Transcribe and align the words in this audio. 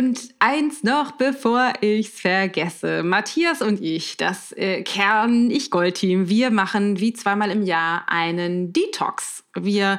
Und 0.00 0.30
eins 0.38 0.82
noch, 0.82 1.12
bevor 1.12 1.74
ich's 1.82 2.18
vergesse. 2.18 3.02
Matthias 3.02 3.60
und 3.60 3.82
ich, 3.82 4.16
das 4.16 4.50
äh, 4.52 4.82
Kern-Ich-Gold-Team, 4.82 6.26
wir 6.26 6.50
machen 6.50 7.00
wie 7.00 7.12
zweimal 7.12 7.50
im 7.50 7.60
Jahr 7.60 8.04
einen 8.08 8.72
Detox. 8.72 9.44
Wir 9.58 9.98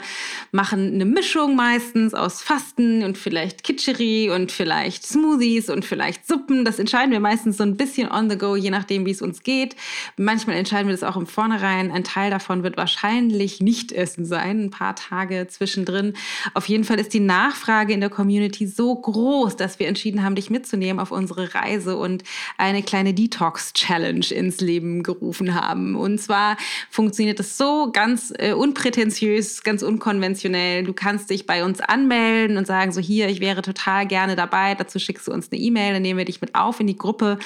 machen 0.54 0.94
eine 0.94 1.04
Mischung 1.04 1.58
meistens 1.58 2.14
aus 2.14 2.42
Fasten 2.42 3.04
und 3.04 3.18
vielleicht 3.18 3.66
Kitscheri 3.66 4.30
und 4.30 4.50
vielleicht 4.50 5.06
Smoothies 5.06 5.70
und 5.70 5.84
vielleicht 5.84 6.26
Suppen. 6.26 6.64
Das 6.64 6.80
entscheiden 6.80 7.12
wir 7.12 7.20
meistens 7.20 7.58
so 7.58 7.64
ein 7.64 7.76
bisschen 7.76 8.10
on 8.10 8.30
the 8.30 8.38
go, 8.38 8.56
je 8.56 8.70
nachdem, 8.70 9.06
wie 9.06 9.12
es 9.12 9.22
uns 9.22 9.44
geht. 9.44 9.76
Manchmal 10.16 10.56
entscheiden 10.56 10.88
wir 10.88 10.94
das 10.94 11.04
auch 11.04 11.18
im 11.18 11.28
Vornherein. 11.28 11.92
Ein 11.92 12.06
Teil 12.06 12.32
davon 12.32 12.64
wird 12.64 12.78
wahrscheinlich 12.78 13.60
nicht 13.60 13.92
Essen 13.92 14.24
sein, 14.24 14.64
ein 14.64 14.70
paar 14.70 14.96
Tage 14.96 15.48
zwischendrin. 15.50 16.14
Auf 16.54 16.70
jeden 16.70 16.86
Fall 16.86 16.98
ist 17.02 17.14
die 17.14 17.20
Nachfrage 17.20 17.92
in 17.92 18.00
der 18.00 18.10
Community 18.10 18.68
so 18.68 18.96
groß, 18.96 19.58
dass 19.58 19.80
wir 19.80 19.90
entschieden 19.90 20.24
haben, 20.24 20.36
dich 20.36 20.50
mitzunehmen 20.50 21.02
auf 21.02 21.12
unsere 21.12 21.54
Reise 21.54 21.98
und 21.98 22.24
eine 22.58 22.84
kleine 22.84 23.14
Detox-Challenge 23.14 24.28
ins 24.34 24.62
Leben 24.62 25.04
gerufen 25.04 25.56
haben. 25.56 25.98
Und 25.98 26.22
zwar 26.22 26.56
funktioniert 26.90 27.42
es 27.42 27.58
so 27.58 27.92
ganz 27.92 28.34
äh, 28.38 28.54
unprätentiös 28.54 29.41
ist 29.48 29.64
ganz 29.64 29.84
unkonventionell. 29.84 30.84
Du 30.84 30.94
kannst 30.94 31.30
dich 31.30 31.46
bei 31.46 31.64
uns 31.64 31.82
anmelden 31.82 32.58
und 32.58 32.68
sagen, 32.68 32.92
so 32.92 33.02
hier, 33.02 33.30
ich 33.30 33.42
wäre 33.42 33.62
total 33.62 34.06
gerne 34.06 34.36
dabei. 34.36 34.76
Dazu 34.76 35.00
schickst 35.00 35.28
du 35.28 35.32
uns 35.32 35.52
eine 35.52 35.60
E-Mail, 35.60 35.94
dann 35.94 36.02
nehmen 36.02 36.18
wir 36.18 36.26
dich 36.26 36.42
mit 36.42 36.56
auf 36.56 36.80
in 36.80 36.88
die 36.88 36.98
Gruppe, 36.98 37.40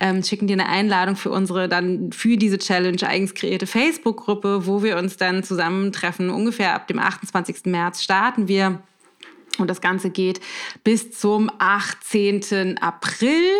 ähm, 0.00 0.22
schicken 0.22 0.46
dir 0.46 0.54
eine 0.54 0.68
Einladung 0.68 1.16
für 1.16 1.30
unsere 1.30 1.68
dann 1.68 2.12
für 2.12 2.36
diese 2.36 2.58
Challenge 2.58 3.02
eigens 3.06 3.34
kreierte 3.34 3.66
Facebook-Gruppe, 3.66 4.66
wo 4.66 4.82
wir 4.82 4.96
uns 4.96 5.16
dann 5.16 5.42
zusammentreffen. 5.42 6.30
Ungefähr 6.30 6.74
ab 6.74 6.88
dem 6.88 6.98
28. 6.98 7.66
März 7.66 8.02
starten 8.02 8.48
wir. 8.48 8.82
Und 9.58 9.68
das 9.68 9.82
Ganze 9.82 10.10
geht 10.10 10.40
bis 10.82 11.10
zum 11.12 11.50
18. 11.58 12.78
April 12.78 13.50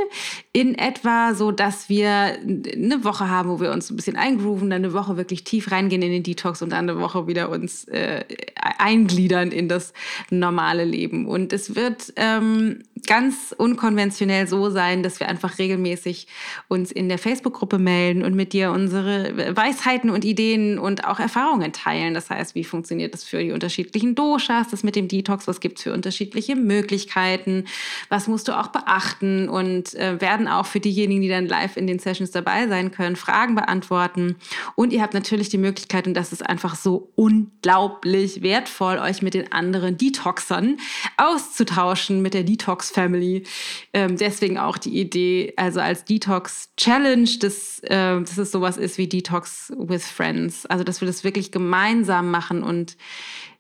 in 0.53 0.75
etwa, 0.75 1.35
so 1.35 1.53
dass 1.53 1.91
wir 1.91 2.09
eine 2.09 3.05
Woche 3.05 3.29
haben, 3.29 3.51
wo 3.51 3.61
wir 3.61 3.73
uns 3.73 3.91
ein 3.91 3.97
bisschen 3.97 4.17
eingrooven, 4.17 4.71
dann 4.71 4.85
eine 4.85 4.95
Woche 4.95 5.19
wirklich 5.19 5.45
tief 5.45 5.71
reingehen 5.71 6.01
in 6.01 6.11
den 6.11 6.23
Detox 6.23 6.63
und 6.63 6.71
dann 6.71 6.89
eine 6.89 6.99
Woche 6.99 7.27
wieder 7.27 7.51
uns 7.51 7.85
äh, 7.89 8.25
eingliedern 8.57 9.53
in 9.53 9.69
das 9.69 9.93
normale 10.31 10.85
Leben. 10.85 11.27
Und 11.27 11.53
es 11.53 11.77
wird 11.77 12.13
ähm, 12.17 12.83
ganz 13.07 13.55
unkonventionell 13.57 14.47
so 14.47 14.71
sein, 14.71 15.03
dass 15.03 15.21
wir 15.21 15.29
einfach 15.29 15.59
regelmäßig 15.59 16.27
uns 16.69 16.93
in 16.93 17.09
der 17.09 17.19
Facebook-Gruppe 17.19 17.79
melden 17.79 18.23
und 18.23 18.35
mit 18.35 18.53
dir 18.53 18.71
unsere 18.71 19.57
Weisheiten 19.57 20.11
und 20.11 20.25
Ideen 20.25 20.79
und 20.79 21.05
auch 21.05 21.19
Erfahrungen 21.19 21.73
teilen. 21.73 22.15
Das 22.15 22.31
heißt, 22.31 22.55
wie 22.55 22.65
funktioniert 22.65 23.15
das 23.15 23.25
für 23.25 23.43
die 23.43 23.53
unterschiedlichen 23.53 24.15
Doshas, 24.15 24.69
das 24.69 24.83
mit 24.83 24.97
dem 24.97 25.09
Detox, 25.09 25.47
was 25.47 25.61
gibt 25.61 25.79
es 25.79 25.85
für 25.85 25.93
unterschiedliche 25.93 26.55
Möglichkeiten, 26.55 27.65
was 28.09 28.29
musst 28.29 28.49
du 28.49 28.59
auch 28.59 28.69
beachten 28.69 29.49
und 29.49 29.95
äh, 29.95 30.21
werden 30.21 30.47
auch 30.47 30.67
für 30.67 30.81
diejenigen, 30.81 31.23
die 31.23 31.29
dann 31.29 31.47
live 31.47 31.77
in 31.77 31.87
den 31.87 31.99
Sessions 31.99 32.31
dabei 32.31 32.69
sein 32.69 32.93
können, 32.93 33.17
Fragen 33.17 33.55
beantworten. 33.55 34.37
Und 34.77 34.93
ihr 34.93 35.03
habt 35.03 35.15
natürlich 35.15 35.49
die 35.49 35.59
Möglichkeit, 35.59 36.07
und 36.07 36.15
das 36.15 36.33
ist 36.33 36.47
einfach 36.49 36.77
so 36.77 37.11
unglaublich 37.17 38.43
wertvoll, 38.43 38.99
euch 38.99 39.23
mit 39.23 39.35
den 39.35 39.51
anderen 39.53 39.99
Detoxern 39.99 40.79
auszutauschen, 41.17 42.23
mit 42.23 42.35
der 42.35 42.45
Detox 42.45 42.92
Family. 42.93 43.45
Ähm, 43.93 44.17
deswegen 44.17 44.59
auch 44.59 44.79
die 44.79 45.01
Idee, 45.01 45.53
also 45.57 45.81
als 45.81 46.05
Detox 46.05 46.71
Challenge, 46.77 47.29
dass, 47.41 47.81
äh, 47.81 48.21
dass 48.21 48.39
es 48.39 48.53
sowas 48.53 48.77
ist 48.77 48.99
wie 48.99 49.09
Detox 49.09 49.73
with 49.77 50.07
Friends. 50.07 50.67
Also, 50.67 50.85
dass 50.85 51.01
wir 51.01 51.07
das 51.07 51.25
wirklich 51.25 51.51
gemeinsam 51.51 52.31
machen 52.31 52.63
und 52.63 52.97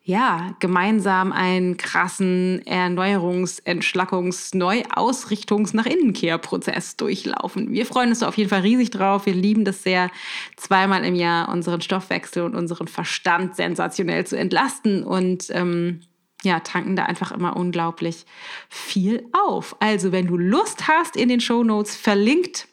ja, 0.04 0.56
gemeinsam 0.59 1.31
einen 1.32 1.76
krassen 1.76 2.60
Erneuerungs-, 2.65 3.62
Entschlackungs-, 3.65 4.56
Neuausrichtungs-, 4.56 5.76
nach 5.76 5.87
Innenkehrprozess 5.87 6.97
durchlaufen. 6.97 7.70
Wir 7.70 7.87
freuen 7.87 8.09
uns 8.09 8.25
auf 8.25 8.37
jeden 8.37 8.50
Fall 8.50 8.62
riesig 8.62 8.91
drauf. 8.91 9.26
Wir 9.26 9.34
lieben 9.34 9.64
das 9.64 9.84
sehr, 9.84 10.10
zweimal 10.56 11.04
im 11.04 11.14
Jahr 11.14 11.49
unseren 11.49 11.81
Stoffwechsel 11.81 12.43
und 12.43 12.56
unseren 12.56 12.88
Verstand 12.88 13.54
sensationell 13.54 14.26
zu 14.26 14.37
entlasten 14.37 15.04
und 15.04 15.47
ähm, 15.50 16.00
ja, 16.44 16.60
tanken 16.60 16.97
da 16.97 17.04
einfach 17.04 17.32
immer 17.32 17.56
unglaublich 17.56 18.25
viel 18.69 19.25
auf. 19.32 19.76
Also, 19.80 20.12
wenn 20.12 20.26
du 20.26 20.36
Lust 20.36 20.88
hast, 20.88 21.16
in 21.16 21.28
den 21.28 21.41
Show 21.41 21.62
Notes 21.62 21.97
verlinkt, 21.97 22.69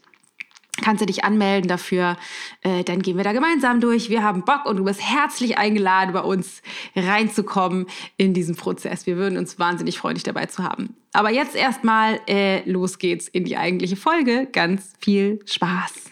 kannst 0.82 1.02
du 1.02 1.06
dich 1.06 1.24
anmelden 1.24 1.68
dafür. 1.68 2.18
Äh, 2.62 2.84
dann 2.84 3.02
gehen 3.02 3.18
wir 3.18 3.24
da 3.24 3.34
gemeinsam 3.34 3.82
durch. 3.82 4.10
Wir 4.10 4.24
haben 4.24 4.44
Bock 4.44 4.66
und 4.66 4.78
du 4.78 4.84
bist 4.84 5.02
herzlich 5.02 5.58
eingeladen, 5.58 6.14
bei 6.14 6.22
uns 6.22 6.62
reinzukommen 6.96 7.86
in 8.18 8.34
diesen 8.34 8.56
Prozess. 8.56 9.06
Wir 9.06 9.18
würden 9.18 9.38
uns 9.38 9.60
wahnsinnig 9.60 10.00
freuen, 10.00 10.16
dich 10.16 10.24
dabei 10.24 10.46
zu 10.46 10.64
haben. 10.64 10.96
Aber 11.14 11.32
jetzt 11.32 11.56
erstmal, 11.56 12.20
äh, 12.28 12.70
los 12.70 12.98
geht's 12.98 13.28
in 13.28 13.44
die 13.44 13.58
eigentliche 13.58 13.96
Folge. 13.96 14.48
Ganz 14.52 14.94
viel 15.00 15.40
Spaß. 15.46 16.12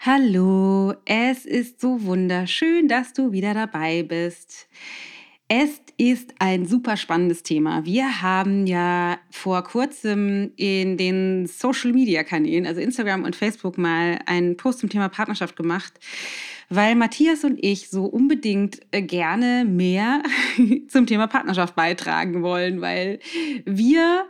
Hallo, 0.00 0.94
es 1.04 1.44
ist 1.44 1.80
so 1.80 2.02
wunderschön, 2.04 2.88
dass 2.88 3.12
du 3.12 3.32
wieder 3.32 3.52
dabei 3.52 4.02
bist. 4.02 4.66
Es 5.52 5.82
ist 5.96 6.32
ein 6.38 6.64
super 6.64 6.96
spannendes 6.96 7.42
Thema. 7.42 7.84
Wir 7.84 8.22
haben 8.22 8.68
ja 8.68 9.18
vor 9.32 9.64
kurzem 9.64 10.52
in 10.54 10.96
den 10.96 11.46
Social 11.48 11.90
Media 11.90 12.22
Kanälen, 12.22 12.68
also 12.68 12.80
Instagram 12.80 13.24
und 13.24 13.34
Facebook, 13.34 13.76
mal 13.76 14.20
einen 14.26 14.56
Post 14.56 14.78
zum 14.78 14.90
Thema 14.90 15.08
Partnerschaft 15.08 15.56
gemacht, 15.56 15.98
weil 16.68 16.94
Matthias 16.94 17.42
und 17.42 17.58
ich 17.64 17.90
so 17.90 18.04
unbedingt 18.04 18.78
äh, 18.92 19.02
gerne 19.02 19.64
mehr 19.68 20.22
zum 20.88 21.08
Thema 21.08 21.26
Partnerschaft 21.26 21.74
beitragen 21.74 22.44
wollen, 22.44 22.80
weil 22.80 23.18
wir 23.64 24.26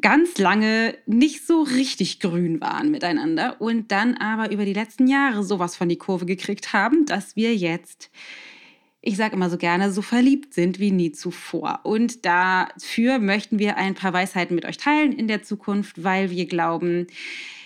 ganz 0.00 0.38
lange 0.38 0.96
nicht 1.06 1.46
so 1.46 1.62
richtig 1.62 2.18
grün 2.18 2.60
waren 2.60 2.90
miteinander 2.90 3.60
und 3.60 3.92
dann 3.92 4.16
aber 4.16 4.50
über 4.50 4.64
die 4.64 4.72
letzten 4.72 5.06
Jahre 5.06 5.44
sowas 5.44 5.76
von 5.76 5.88
die 5.88 5.98
Kurve 5.98 6.26
gekriegt 6.26 6.72
haben, 6.72 7.06
dass 7.06 7.36
wir 7.36 7.54
jetzt 7.54 8.10
ich 9.06 9.16
sage 9.16 9.36
immer 9.36 9.50
so 9.50 9.58
gerne, 9.58 9.92
so 9.92 10.00
verliebt 10.00 10.54
sind 10.54 10.78
wie 10.78 10.90
nie 10.90 11.12
zuvor. 11.12 11.80
Und 11.82 12.24
dafür 12.24 13.18
möchten 13.18 13.58
wir 13.58 13.76
ein 13.76 13.94
paar 13.94 14.14
Weisheiten 14.14 14.54
mit 14.54 14.64
euch 14.64 14.78
teilen 14.78 15.12
in 15.12 15.28
der 15.28 15.42
Zukunft, 15.42 16.02
weil 16.02 16.30
wir 16.30 16.46
glauben, 16.46 17.06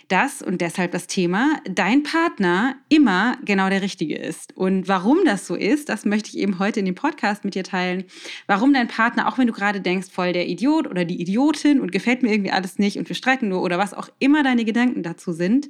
dass, 0.08 0.42
und 0.42 0.60
deshalb 0.60 0.90
das 0.92 1.06
Thema, 1.06 1.60
dein 1.64 2.02
Partner 2.02 2.76
immer 2.88 3.36
genau 3.44 3.68
der 3.68 3.82
Richtige 3.82 4.16
ist. 4.16 4.56
Und 4.56 4.88
warum 4.88 5.18
das 5.24 5.46
so 5.46 5.54
ist, 5.54 5.90
das 5.90 6.04
möchte 6.04 6.30
ich 6.30 6.38
eben 6.38 6.58
heute 6.58 6.80
in 6.80 6.86
dem 6.86 6.94
Podcast 6.94 7.44
mit 7.44 7.54
dir 7.54 7.62
teilen. 7.62 8.04
Warum 8.46 8.72
dein 8.72 8.88
Partner, 8.88 9.28
auch 9.28 9.38
wenn 9.38 9.46
du 9.46 9.52
gerade 9.52 9.80
denkst, 9.80 10.08
voll 10.10 10.32
der 10.32 10.48
Idiot 10.48 10.88
oder 10.88 11.04
die 11.04 11.20
Idiotin 11.20 11.78
und 11.78 11.92
gefällt 11.92 12.22
mir 12.22 12.32
irgendwie 12.32 12.50
alles 12.50 12.78
nicht 12.78 12.98
und 12.98 13.08
wir 13.08 13.16
streiten 13.16 13.48
nur 13.48 13.62
oder 13.62 13.78
was 13.78 13.94
auch 13.94 14.08
immer 14.18 14.42
deine 14.42 14.64
Gedanken 14.64 15.02
dazu 15.02 15.32
sind, 15.32 15.68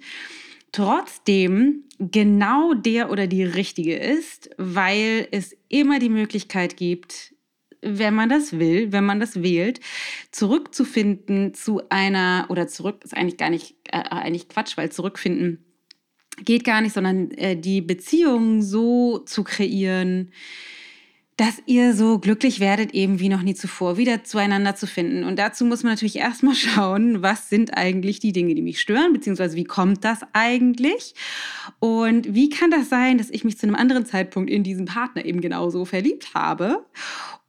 trotzdem 0.73 1.84
genau 1.99 2.75
der 2.75 3.11
oder 3.11 3.27
die 3.27 3.45
richtige 3.45 3.97
ist, 3.97 4.51
weil 4.56 5.29
es 5.31 5.56
immer 5.69 5.99
die 5.99 6.09
Möglichkeit 6.09 6.77
gibt, 6.77 7.34
wenn 7.81 8.15
man 8.15 8.29
das 8.29 8.59
will, 8.59 8.93
wenn 8.93 9.05
man 9.05 9.21
das 9.21 9.43
wählt, 9.43 9.81
zurückzufinden 10.33 11.55
zu 11.55 11.83
einer 11.91 12.47
oder 12.49 12.67
zurück 12.67 13.03
ist 13.05 13.17
eigentlich 13.17 13.37
gar 13.37 13.51
nicht 13.51 13.77
äh, 13.91 13.99
eigentlich 13.99 14.49
Quatsch, 14.49 14.77
weil 14.77 14.91
zurückfinden 14.91 15.65
geht 16.45 16.65
gar 16.65 16.81
nicht, 16.81 16.93
sondern 16.93 17.31
äh, 17.33 17.57
die 17.57 17.81
Beziehung 17.81 18.63
so 18.63 19.19
zu 19.19 19.45
kreieren, 19.45 20.33
dass 21.39 21.63
ihr 21.67 21.95
so 21.95 22.19
glücklich 22.19 22.59
werdet, 22.59 22.93
eben 22.95 23.21
wie 23.21 23.29
noch 23.29 23.43
nie 23.43 23.55
zuvor, 23.55 23.97
wieder 23.97 24.25
zueinander 24.25 24.75
zu 24.75 24.89
finden. 24.89 25.23
Und 25.23 25.39
dazu 25.39 25.65
muss 25.65 25.85
man 25.85 25.93
natürlich 25.93 26.17
erstmal 26.17 26.55
schauen, 26.57 27.23
was 27.23 27.49
sind 27.49 27.77
eigentlich 27.77 28.19
die 28.19 28.33
Dinge, 28.33 28.57
die 28.57 28.63
mich 28.63 28.81
stören, 28.81 29.13
beziehungsweise 29.13 29.57
wie 29.57 29.65
kommt 29.65 30.05
das 30.05 30.21
eigentlich? 30.33 31.15
Und 31.79 32.35
wie 32.35 32.49
kann 32.49 32.73
das 32.73 32.89
sein, 32.89 33.19
dass 33.19 33.31
ich 33.31 33.45
mich 33.45 33.57
zu 33.57 33.67
einem 33.67 33.77
anderen 33.77 34.05
Zeitpunkt 34.05 34.51
in 34.51 34.65
diesen 34.65 34.87
Partner 34.87 35.25
eben 35.25 35.41
genauso 35.41 35.85
verliebt 35.85 36.35
habe? 36.35 36.85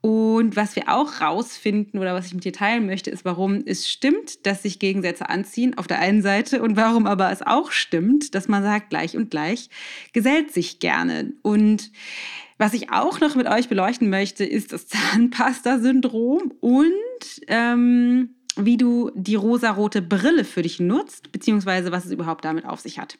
Und 0.01 0.55
was 0.55 0.75
wir 0.75 0.87
auch 0.87 1.19
rausfinden 1.19 1.99
oder 1.99 2.13
was 2.13 2.27
ich 2.27 2.35
mit 2.35 2.45
dir 2.45 2.53
teilen 2.53 2.85
möchte, 2.85 3.09
ist, 3.09 3.25
warum 3.25 3.63
es 3.65 3.89
stimmt, 3.89 4.45
dass 4.45 4.61
sich 4.61 4.77
Gegensätze 4.77 5.29
anziehen 5.29 5.77
auf 5.79 5.87
der 5.87 5.99
einen 5.99 6.21
Seite 6.21 6.61
und 6.61 6.77
warum 6.77 7.07
aber 7.07 7.31
es 7.31 7.41
auch 7.41 7.71
stimmt, 7.71 8.35
dass 8.35 8.47
man 8.47 8.61
sagt, 8.61 8.91
gleich 8.91 9.17
und 9.17 9.31
gleich 9.31 9.69
gesellt 10.13 10.53
sich 10.53 10.79
gerne. 10.79 11.33
Und 11.41 11.91
was 12.59 12.73
ich 12.73 12.91
auch 12.91 13.19
noch 13.21 13.35
mit 13.35 13.47
euch 13.47 13.69
beleuchten 13.69 14.09
möchte, 14.09 14.45
ist 14.45 14.73
das 14.73 14.87
Zahnpasta-Syndrom 14.87 16.53
und 16.59 17.41
ähm, 17.47 18.35
wie 18.57 18.75
du 18.75 19.11
die 19.15 19.35
rosarote 19.35 20.01
Brille 20.01 20.43
für 20.43 20.61
dich 20.61 20.79
nutzt, 20.79 21.31
beziehungsweise 21.31 21.93
was 21.93 22.05
es 22.05 22.11
überhaupt 22.11 22.43
damit 22.43 22.65
auf 22.65 22.81
sich 22.81 22.99
hat. 22.99 23.17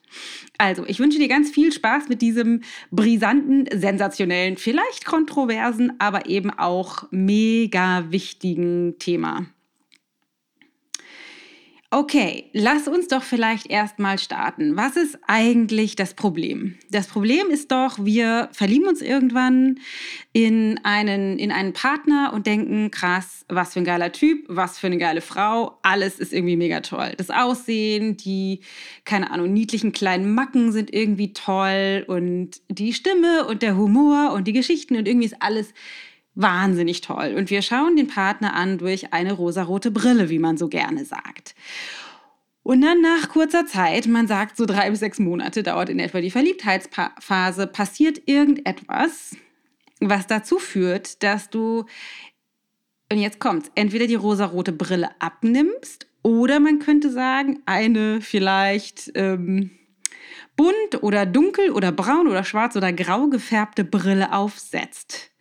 Also, 0.58 0.86
ich 0.86 1.00
wünsche 1.00 1.20
dir 1.20 1.30
ganz 1.30 1.50
viel 1.50 1.72
Spaß 1.72 2.10
mit 2.10 2.22
diesem 2.22 2.62
brisanten, 2.92 3.66
sensationellen, 3.74 4.58
vielleicht 4.58 5.06
kontroversen, 5.06 5.94
aber 6.00 6.26
eben 6.28 6.50
auch 6.50 7.08
mega 7.12 8.12
wichtigen 8.12 9.00
Thema. 9.00 9.46
Okay, 11.92 12.52
lass 12.54 12.88
uns 12.88 13.08
doch 13.08 13.24
vielleicht 13.24 13.66
erstmal 13.66 14.20
starten. 14.20 14.78
Was 14.78 14.96
ist 14.96 15.18
eigentlich 15.26 15.96
das 15.96 16.14
Problem? 16.14 16.78
Das 16.92 17.08
Problem 17.08 17.50
ist 17.50 17.72
doch, 17.72 17.98
wir 18.06 18.50
verlieben 18.52 18.88
uns 18.88 19.02
irgendwann 19.02 19.80
in 20.32 20.80
einen, 20.84 21.40
in 21.40 21.52
einen 21.52 21.74
Partner 21.74 22.30
und 22.32 22.46
denken, 22.46 22.92
krass, 22.92 23.44
was 23.48 23.74
für 23.74 23.80
ein 23.80 23.86
geiler 23.86 24.12
Typ, 24.12 24.46
was 24.48 24.78
für 24.78 24.86
eine 24.86 25.00
geile 25.00 25.22
Frau, 25.22 25.80
alles 25.82 26.20
ist 26.20 26.32
irgendwie 26.32 26.58
mega 26.58 26.82
toll. 26.82 27.14
Das 27.18 27.32
Aussehen, 27.32 28.18
die, 28.18 28.60
keine 29.04 29.32
Ahnung, 29.32 29.52
niedlichen 29.52 29.92
kleinen 29.92 30.32
Macken 30.36 30.72
sind 30.72 30.94
irgendwie 30.94 31.34
toll 31.34 32.06
und 32.06 32.62
die 32.70 32.94
Stimme 32.94 33.48
und 33.48 33.64
der 33.64 33.76
Humor 33.76 34.34
und 34.34 34.48
die 34.48 34.54
Geschichten 34.54 34.96
und 34.96 35.08
irgendwie 35.08 35.26
ist 35.26 35.42
alles 35.42 35.74
wahnsinnig 36.42 37.02
toll. 37.02 37.36
Und 37.38 37.50
wir 37.50 37.62
schauen 37.62 37.96
den 37.96 38.08
Partner 38.08 38.54
an 38.54 38.78
durch 38.78 39.14
eine 39.14 39.34
rosarote 39.34 39.92
Brille, 39.92 40.30
wie 40.30 40.40
man 40.40 40.58
so 40.58 40.70
gerne 40.70 41.06
sagt. 41.06 41.54
Und 42.64 42.82
dann 42.82 43.02
nach 43.02 43.30
kurzer 43.30 43.66
Zeit, 43.66 44.08
man 44.08 44.28
sagt 44.28 44.56
so 44.56 44.66
drei 44.66 44.90
bis 44.90 45.00
sechs 45.00 45.20
Monate 45.20 45.64
dauert 45.64 45.90
in 45.90 46.00
etwa 46.00 46.22
die 46.22 46.32
Verliebtheitsphase, 46.32 47.68
passiert 47.68 48.22
irgendetwas, 48.26 49.36
was 50.00 50.28
dazu 50.28 50.60
führt, 50.60 51.24
dass 51.24 51.50
du, 51.50 51.86
und 53.12 53.18
jetzt 53.18 53.40
kommt's, 53.40 53.72
entweder 53.76 54.08
die 54.08 54.16
rosarote 54.16 54.72
Brille 54.72 55.10
abnimmst 55.20 56.08
oder 56.22 56.60
man 56.60 56.80
könnte 56.80 57.10
sagen, 57.10 57.60
eine 57.66 58.22
vielleicht 58.22 59.12
ähm, 59.16 59.72
bunt 60.56 61.02
oder 61.02 61.26
dunkel 61.26 61.72
oder 61.72 61.92
braun 61.92 62.28
oder 62.28 62.44
schwarz 62.44 62.76
oder 62.76 62.94
grau 62.94 63.28
gefärbte 63.28 63.84
Brille 63.84 64.32
aufsetzt. 64.34 65.32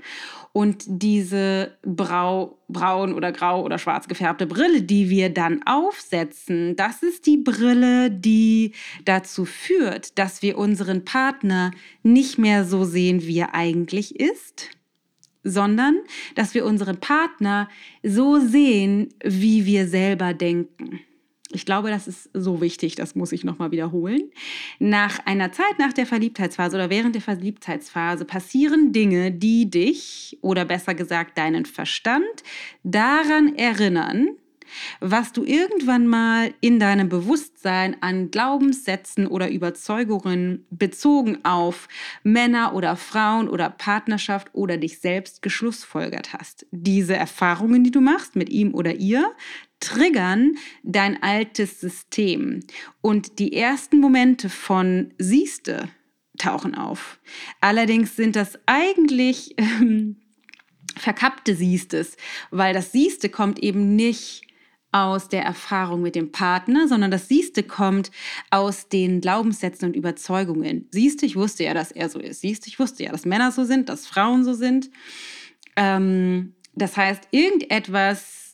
Und 0.52 0.84
diese 0.86 1.76
brau, 1.82 2.58
braun 2.68 3.14
oder 3.14 3.32
grau 3.32 3.64
oder 3.64 3.78
schwarz 3.78 4.08
gefärbte 4.08 4.46
Brille, 4.46 4.82
die 4.82 5.10
wir 5.10 5.30
dann 5.30 5.62
aufsetzen, 5.66 6.74
das 6.76 7.02
ist 7.02 7.26
die 7.26 7.36
Brille, 7.36 8.10
die 8.10 8.72
dazu 9.04 9.44
führt, 9.44 10.18
dass 10.18 10.42
wir 10.42 10.58
unseren 10.58 11.04
Partner 11.04 11.70
nicht 12.02 12.38
mehr 12.38 12.64
so 12.64 12.84
sehen, 12.84 13.22
wie 13.22 13.38
er 13.38 13.54
eigentlich 13.54 14.18
ist, 14.18 14.70
sondern 15.44 15.98
dass 16.34 16.54
wir 16.54 16.64
unseren 16.64 16.98
Partner 16.98 17.68
so 18.02 18.40
sehen, 18.40 19.14
wie 19.22 19.66
wir 19.66 19.86
selber 19.88 20.34
denken. 20.34 21.00
Ich 21.50 21.64
glaube, 21.64 21.88
das 21.88 22.06
ist 22.06 22.28
so 22.34 22.60
wichtig, 22.60 22.94
das 22.94 23.14
muss 23.14 23.32
ich 23.32 23.42
nochmal 23.42 23.70
wiederholen. 23.70 24.30
Nach 24.78 25.18
einer 25.24 25.50
Zeit 25.50 25.78
nach 25.78 25.94
der 25.94 26.04
Verliebtheitsphase 26.04 26.76
oder 26.76 26.90
während 26.90 27.14
der 27.14 27.22
Verliebtheitsphase 27.22 28.26
passieren 28.26 28.92
Dinge, 28.92 29.32
die 29.32 29.70
dich 29.70 30.38
oder 30.42 30.66
besser 30.66 30.94
gesagt 30.94 31.38
deinen 31.38 31.64
Verstand 31.64 32.42
daran 32.82 33.54
erinnern, 33.56 34.28
was 35.00 35.32
du 35.32 35.44
irgendwann 35.44 36.06
mal 36.06 36.52
in 36.60 36.78
deinem 36.78 37.08
Bewusstsein 37.08 37.96
an 38.02 38.30
Glaubenssätzen 38.30 39.26
oder 39.26 39.50
Überzeugungen 39.50 40.66
bezogen 40.70 41.44
auf 41.44 41.88
Männer 42.22 42.74
oder 42.74 42.96
Frauen 42.96 43.48
oder 43.48 43.70
Partnerschaft 43.70 44.48
oder 44.52 44.76
dich 44.76 44.98
selbst 44.98 45.42
geschlussfolgert 45.42 46.32
hast. 46.32 46.66
Diese 46.70 47.16
Erfahrungen, 47.16 47.84
die 47.84 47.90
du 47.90 48.00
machst 48.00 48.36
mit 48.36 48.48
ihm 48.50 48.74
oder 48.74 48.94
ihr, 48.94 49.32
triggern 49.80 50.56
dein 50.82 51.22
altes 51.22 51.80
System. 51.80 52.60
Und 53.00 53.38
die 53.38 53.52
ersten 53.54 53.98
Momente 54.00 54.48
von 54.48 55.14
Siehste 55.18 55.88
tauchen 56.38 56.74
auf. 56.74 57.18
Allerdings 57.60 58.16
sind 58.16 58.36
das 58.36 58.58
eigentlich 58.66 59.54
ähm, 59.58 60.16
verkappte 60.96 61.54
Siehstes, 61.54 62.16
weil 62.50 62.74
das 62.74 62.92
Siehste 62.92 63.28
kommt 63.28 63.58
eben 63.58 63.96
nicht 63.96 64.42
aus 64.90 65.28
der 65.28 65.42
Erfahrung 65.42 66.00
mit 66.00 66.14
dem 66.14 66.32
Partner, 66.32 66.88
sondern 66.88 67.10
das 67.10 67.28
Siehste 67.28 67.62
kommt 67.62 68.10
aus 68.50 68.88
den 68.88 69.20
Glaubenssätzen 69.20 69.88
und 69.88 69.96
Überzeugungen. 69.96 70.88
Siehste, 70.90 71.26
ich 71.26 71.36
wusste 71.36 71.64
ja, 71.64 71.74
dass 71.74 71.92
er 71.92 72.08
so 72.08 72.18
ist. 72.18 72.40
Siehste, 72.40 72.68
ich 72.68 72.78
wusste 72.78 73.04
ja, 73.04 73.12
dass 73.12 73.26
Männer 73.26 73.52
so 73.52 73.64
sind, 73.64 73.90
dass 73.90 74.06
Frauen 74.06 74.44
so 74.44 74.54
sind. 74.54 74.90
Ähm, 75.76 76.54
das 76.74 76.96
heißt, 76.96 77.28
irgendetwas 77.32 78.47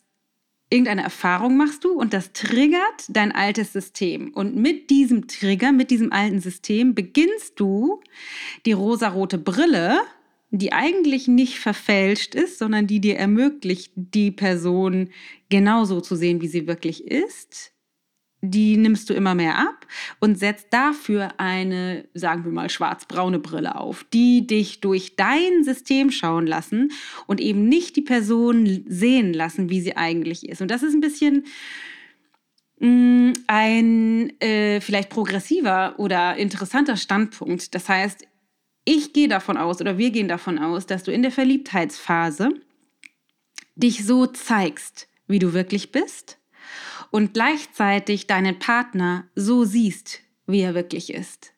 irgendeine 0.74 1.02
Erfahrung 1.02 1.56
machst 1.56 1.84
du 1.84 1.92
und 1.92 2.12
das 2.12 2.32
triggert 2.32 3.06
dein 3.08 3.32
altes 3.32 3.72
System. 3.72 4.32
Und 4.34 4.56
mit 4.56 4.90
diesem 4.90 5.28
Trigger, 5.28 5.70
mit 5.70 5.90
diesem 5.90 6.12
alten 6.12 6.40
System 6.40 6.94
beginnst 6.94 7.60
du 7.60 8.00
die 8.66 8.72
rosarote 8.72 9.38
Brille, 9.38 10.00
die 10.50 10.72
eigentlich 10.72 11.28
nicht 11.28 11.60
verfälscht 11.60 12.34
ist, 12.34 12.58
sondern 12.58 12.88
die 12.88 13.00
dir 13.00 13.16
ermöglicht, 13.16 13.92
die 13.94 14.32
Person 14.32 15.10
genauso 15.48 16.00
zu 16.00 16.16
sehen, 16.16 16.40
wie 16.40 16.48
sie 16.48 16.66
wirklich 16.66 17.06
ist, 17.06 17.73
die 18.50 18.76
nimmst 18.76 19.08
du 19.10 19.14
immer 19.14 19.34
mehr 19.34 19.58
ab 19.58 19.86
und 20.20 20.38
setzt 20.38 20.68
dafür 20.70 21.28
eine, 21.38 22.08
sagen 22.14 22.44
wir 22.44 22.52
mal, 22.52 22.70
schwarz-braune 22.70 23.38
Brille 23.38 23.76
auf, 23.76 24.04
die 24.12 24.46
dich 24.46 24.80
durch 24.80 25.16
dein 25.16 25.64
System 25.64 26.10
schauen 26.10 26.46
lassen 26.46 26.92
und 27.26 27.40
eben 27.40 27.68
nicht 27.68 27.96
die 27.96 28.02
Person 28.02 28.84
sehen 28.86 29.32
lassen, 29.32 29.70
wie 29.70 29.80
sie 29.80 29.96
eigentlich 29.96 30.48
ist. 30.48 30.60
Und 30.60 30.70
das 30.70 30.82
ist 30.82 30.94
ein 30.94 31.00
bisschen 31.00 31.44
mh, 32.80 32.88
mm, 32.88 33.32
ein 33.46 34.40
äh, 34.40 34.80
vielleicht 34.80 35.10
progressiver 35.10 35.94
oder 35.98 36.36
interessanter 36.36 36.96
Standpunkt. 36.96 37.74
Das 37.74 37.88
heißt, 37.88 38.26
ich 38.84 39.12
gehe 39.12 39.28
davon 39.28 39.56
aus 39.56 39.80
oder 39.80 39.96
wir 39.96 40.10
gehen 40.10 40.28
davon 40.28 40.58
aus, 40.58 40.86
dass 40.86 41.04
du 41.04 41.12
in 41.12 41.22
der 41.22 41.30
Verliebtheitsphase 41.30 42.50
dich 43.76 44.04
so 44.04 44.26
zeigst, 44.26 45.08
wie 45.26 45.38
du 45.38 45.52
wirklich 45.52 45.90
bist 45.90 46.38
und 47.14 47.32
gleichzeitig 47.32 48.26
deinen 48.26 48.58
Partner 48.58 49.28
so 49.36 49.64
siehst, 49.64 50.22
wie 50.48 50.62
er 50.62 50.74
wirklich 50.74 51.14
ist, 51.14 51.52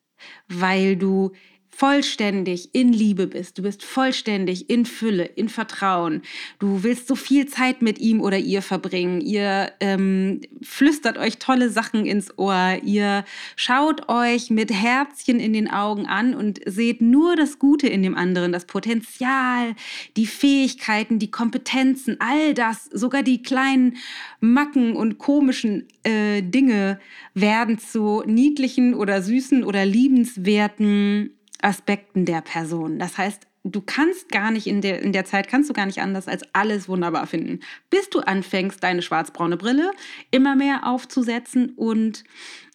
weil 0.48 0.96
du 0.96 1.32
vollständig 1.76 2.70
in 2.72 2.92
Liebe 2.92 3.26
bist, 3.26 3.58
du 3.58 3.62
bist 3.62 3.84
vollständig 3.84 4.70
in 4.70 4.86
Fülle, 4.86 5.24
in 5.24 5.50
Vertrauen, 5.50 6.22
du 6.58 6.82
willst 6.82 7.06
so 7.06 7.14
viel 7.14 7.46
Zeit 7.46 7.82
mit 7.82 7.98
ihm 7.98 8.22
oder 8.22 8.38
ihr 8.38 8.62
verbringen, 8.62 9.20
ihr 9.20 9.72
ähm, 9.80 10.40
flüstert 10.62 11.18
euch 11.18 11.36
tolle 11.36 11.68
Sachen 11.68 12.06
ins 12.06 12.38
Ohr, 12.38 12.78
ihr 12.82 13.26
schaut 13.56 14.08
euch 14.08 14.48
mit 14.48 14.72
Herzchen 14.72 15.38
in 15.38 15.52
den 15.52 15.70
Augen 15.70 16.06
an 16.06 16.34
und 16.34 16.60
seht 16.64 17.02
nur 17.02 17.36
das 17.36 17.58
Gute 17.58 17.88
in 17.88 18.02
dem 18.02 18.16
anderen, 18.16 18.52
das 18.52 18.64
Potenzial, 18.64 19.74
die 20.16 20.26
Fähigkeiten, 20.26 21.18
die 21.18 21.30
Kompetenzen, 21.30 22.16
all 22.20 22.54
das, 22.54 22.86
sogar 22.86 23.22
die 23.22 23.42
kleinen 23.42 23.98
Macken 24.40 24.96
und 24.96 25.18
komischen 25.18 25.86
äh, 26.04 26.40
Dinge 26.40 26.98
werden 27.34 27.78
zu 27.78 28.22
niedlichen 28.24 28.94
oder 28.94 29.20
süßen 29.20 29.62
oder 29.62 29.84
liebenswerten 29.84 31.32
Aspekten 31.62 32.24
der 32.24 32.40
Person. 32.40 32.98
Das 32.98 33.18
heißt, 33.18 33.46
du 33.64 33.80
kannst 33.80 34.28
gar 34.28 34.50
nicht 34.50 34.66
in 34.66 34.80
der, 34.80 35.02
in 35.02 35.12
der 35.12 35.24
Zeit, 35.24 35.48
kannst 35.48 35.68
du 35.68 35.74
gar 35.74 35.86
nicht 35.86 36.00
anders 36.00 36.28
als 36.28 36.42
alles 36.52 36.88
wunderbar 36.88 37.26
finden, 37.26 37.60
bis 37.90 38.10
du 38.10 38.20
anfängst, 38.20 38.82
deine 38.82 39.02
schwarz-braune 39.02 39.56
Brille 39.56 39.90
immer 40.30 40.56
mehr 40.56 40.86
aufzusetzen 40.86 41.70
und 41.70 42.24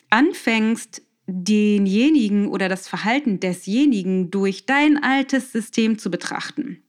anfängst, 0.09 1.01
denjenigen 1.27 2.47
oder 2.47 2.67
das 2.67 2.87
Verhalten 2.87 3.39
desjenigen 3.39 4.31
durch 4.31 4.65
dein 4.65 5.01
altes 5.01 5.51
System 5.51 5.97
zu 5.97 6.11
betrachten. 6.11 6.83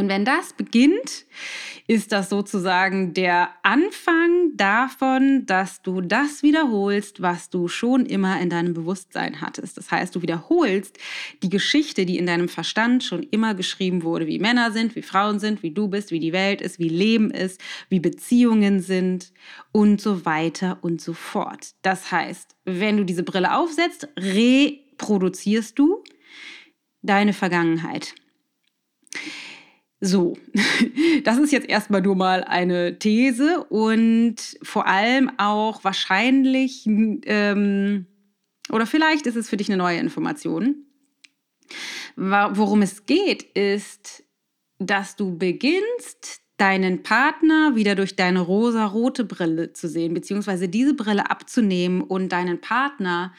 Und 0.00 0.08
wenn 0.08 0.24
das 0.24 0.54
beginnt, 0.54 1.26
ist 1.86 2.10
das 2.10 2.30
sozusagen 2.30 3.12
der 3.12 3.50
Anfang 3.62 4.56
davon, 4.56 5.44
dass 5.44 5.82
du 5.82 6.00
das 6.00 6.42
wiederholst, 6.42 7.20
was 7.20 7.50
du 7.50 7.68
schon 7.68 8.06
immer 8.06 8.40
in 8.40 8.48
deinem 8.48 8.72
Bewusstsein 8.72 9.42
hattest. 9.42 9.76
Das 9.76 9.90
heißt, 9.90 10.16
du 10.16 10.22
wiederholst 10.22 10.98
die 11.42 11.50
Geschichte, 11.50 12.06
die 12.06 12.16
in 12.16 12.24
deinem 12.24 12.48
Verstand 12.48 13.04
schon 13.04 13.22
immer 13.24 13.54
geschrieben 13.54 14.02
wurde, 14.02 14.26
wie 14.26 14.38
Männer 14.38 14.72
sind, 14.72 14.96
wie 14.96 15.02
Frauen 15.02 15.38
sind, 15.38 15.62
wie 15.62 15.70
du 15.70 15.88
bist, 15.88 16.12
wie 16.12 16.20
die 16.20 16.32
Welt 16.32 16.62
ist, 16.62 16.78
wie 16.78 16.88
Leben 16.88 17.30
ist, 17.30 17.60
wie 17.90 18.00
Beziehungen 18.00 18.80
sind 18.80 19.34
und 19.70 20.00
so 20.00 20.24
weiter 20.24 20.78
und 20.80 21.02
so 21.02 21.12
fort. 21.12 21.74
Das 21.82 22.10
heißt, 22.10 22.56
wenn 22.64 22.96
du 22.96 23.04
diese 23.04 23.22
Brille 23.22 23.54
aufsetzt, 23.54 24.08
reproduzierst 24.16 25.78
du 25.78 26.02
deine 27.02 27.34
Vergangenheit. 27.34 28.14
So, 30.00 30.36
das 31.24 31.38
ist 31.38 31.52
jetzt 31.52 31.68
erstmal 31.68 32.00
nur 32.00 32.16
mal 32.16 32.42
eine 32.44 32.98
These 32.98 33.64
und 33.64 34.36
vor 34.62 34.86
allem 34.86 35.30
auch 35.38 35.84
wahrscheinlich, 35.84 36.86
ähm, 36.86 38.06
oder 38.70 38.86
vielleicht 38.86 39.26
ist 39.26 39.36
es 39.36 39.48
für 39.48 39.56
dich 39.56 39.68
eine 39.68 39.76
neue 39.76 39.98
Information. 39.98 40.86
Worum 42.16 42.82
es 42.82 43.06
geht, 43.06 43.42
ist, 43.42 44.24
dass 44.78 45.16
du 45.16 45.38
beginnst, 45.38 46.40
deinen 46.56 47.02
Partner 47.02 47.74
wieder 47.74 47.94
durch 47.94 48.16
deine 48.16 48.40
rosa-rote 48.40 49.24
Brille 49.24 49.72
zu 49.72 49.88
sehen, 49.88 50.12
beziehungsweise 50.12 50.68
diese 50.68 50.92
Brille 50.92 51.30
abzunehmen 51.30 52.02
und 52.02 52.30
deinen 52.30 52.60
Partner 52.60 53.32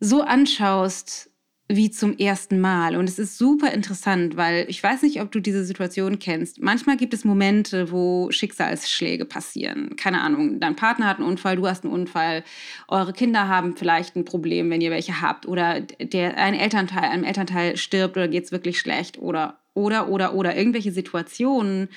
so 0.00 0.20
anschaust, 0.20 1.30
wie 1.66 1.90
zum 1.90 2.16
ersten 2.18 2.60
Mal. 2.60 2.94
Und 2.94 3.08
es 3.08 3.18
ist 3.18 3.38
super 3.38 3.72
interessant, 3.72 4.36
weil 4.36 4.66
ich 4.68 4.82
weiß 4.82 5.02
nicht, 5.02 5.22
ob 5.22 5.32
du 5.32 5.40
diese 5.40 5.64
Situation 5.64 6.18
kennst. 6.18 6.60
Manchmal 6.60 6.98
gibt 6.98 7.14
es 7.14 7.24
Momente, 7.24 7.90
wo 7.90 8.30
Schicksalsschläge 8.30 9.24
passieren. 9.24 9.96
Keine 9.96 10.20
Ahnung, 10.20 10.60
dein 10.60 10.76
Partner 10.76 11.06
hat 11.06 11.18
einen 11.18 11.26
Unfall, 11.26 11.56
du 11.56 11.66
hast 11.66 11.84
einen 11.84 11.92
Unfall, 11.94 12.44
eure 12.86 13.14
Kinder 13.14 13.48
haben 13.48 13.76
vielleicht 13.76 14.14
ein 14.14 14.26
Problem, 14.26 14.68
wenn 14.68 14.82
ihr 14.82 14.90
welche 14.90 15.22
habt, 15.22 15.46
oder 15.46 15.80
der, 15.80 16.36
ein 16.36 16.54
Elternteil, 16.54 17.04
einem 17.04 17.24
Elternteil 17.24 17.78
stirbt 17.78 18.16
oder 18.18 18.28
geht 18.28 18.44
es 18.44 18.52
wirklich 18.52 18.78
schlecht 18.78 19.18
oder, 19.18 19.60
oder, 19.72 20.08
oder, 20.10 20.34
oder 20.34 20.54
irgendwelche 20.54 20.92
Situationen, 20.92 21.88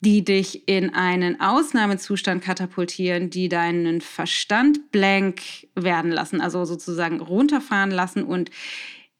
die 0.00 0.24
dich 0.24 0.68
in 0.68 0.94
einen 0.94 1.40
Ausnahmezustand 1.40 2.44
katapultieren, 2.44 3.30
die 3.30 3.48
deinen 3.48 4.00
Verstand 4.00 4.92
blank 4.92 5.40
werden 5.74 6.12
lassen, 6.12 6.40
also 6.40 6.64
sozusagen 6.64 7.20
runterfahren 7.20 7.90
lassen 7.90 8.22
und 8.22 8.52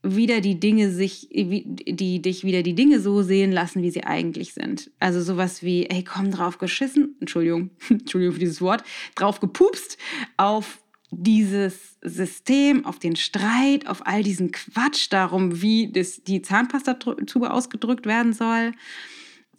wieder 0.02 0.40
die 0.40 0.60
Dinge 0.60 0.90
sich, 0.90 1.28
die 1.30 2.22
dich 2.22 2.44
wieder 2.44 2.62
die 2.62 2.74
Dinge 2.74 3.00
so 3.00 3.22
sehen 3.22 3.52
lassen, 3.52 3.82
wie 3.82 3.90
sie 3.90 4.04
eigentlich 4.04 4.54
sind. 4.54 4.90
Also 5.00 5.20
sowas 5.22 5.62
wie, 5.62 5.86
ey, 5.86 6.04
komm 6.04 6.30
drauf 6.30 6.58
geschissen, 6.58 7.16
Entschuldigung, 7.20 7.70
Entschuldigung 7.88 8.34
für 8.34 8.40
dieses 8.40 8.60
Wort, 8.60 8.84
drauf 9.14 9.40
gepupst 9.40 9.98
auf 10.36 10.78
dieses 11.10 11.96
System, 12.02 12.84
auf 12.84 12.98
den 12.98 13.16
Streit, 13.16 13.86
auf 13.86 14.06
all 14.06 14.22
diesen 14.22 14.52
Quatsch 14.52 15.08
darum, 15.10 15.62
wie 15.62 15.90
das, 15.90 16.22
die 16.22 16.42
Zahnpastatube 16.42 17.50
ausgedrückt 17.50 18.06
werden 18.06 18.34
soll 18.34 18.72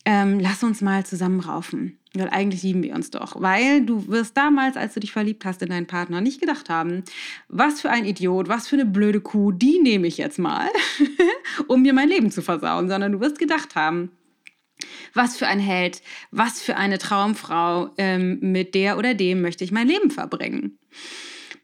ähm, 0.05 0.39
lass 0.39 0.63
uns 0.63 0.81
mal 0.81 1.05
zusammen 1.05 1.39
raufen. 1.39 1.98
Weil 2.15 2.29
eigentlich 2.29 2.63
lieben 2.63 2.81
wir 2.81 2.95
uns 2.95 3.11
doch. 3.11 3.39
Weil 3.39 3.85
du 3.85 4.07
wirst 4.07 4.35
damals, 4.35 4.77
als 4.77 4.95
du 4.95 4.99
dich 4.99 5.11
verliebt 5.11 5.45
hast 5.45 5.61
in 5.61 5.69
deinen 5.69 5.85
Partner, 5.85 6.21
nicht 6.21 6.39
gedacht 6.39 6.69
haben, 6.69 7.03
was 7.47 7.81
für 7.81 7.91
ein 7.91 8.05
Idiot, 8.05 8.47
was 8.47 8.67
für 8.67 8.75
eine 8.75 8.85
blöde 8.85 9.21
Kuh, 9.21 9.51
die 9.51 9.79
nehme 9.79 10.07
ich 10.07 10.17
jetzt 10.17 10.39
mal, 10.39 10.69
um 11.67 11.83
mir 11.83 11.93
mein 11.93 12.09
Leben 12.09 12.31
zu 12.31 12.41
versauen, 12.41 12.89
sondern 12.89 13.11
du 13.11 13.19
wirst 13.19 13.37
gedacht 13.37 13.75
haben, 13.75 14.11
was 15.13 15.37
für 15.37 15.47
ein 15.47 15.59
Held, 15.59 16.01
was 16.31 16.61
für 16.61 16.77
eine 16.77 16.97
Traumfrau, 16.97 17.89
ähm, 17.97 18.39
mit 18.41 18.73
der 18.73 18.97
oder 18.97 19.13
dem 19.13 19.41
möchte 19.41 19.63
ich 19.63 19.71
mein 19.71 19.87
Leben 19.87 20.09
verbringen 20.09 20.79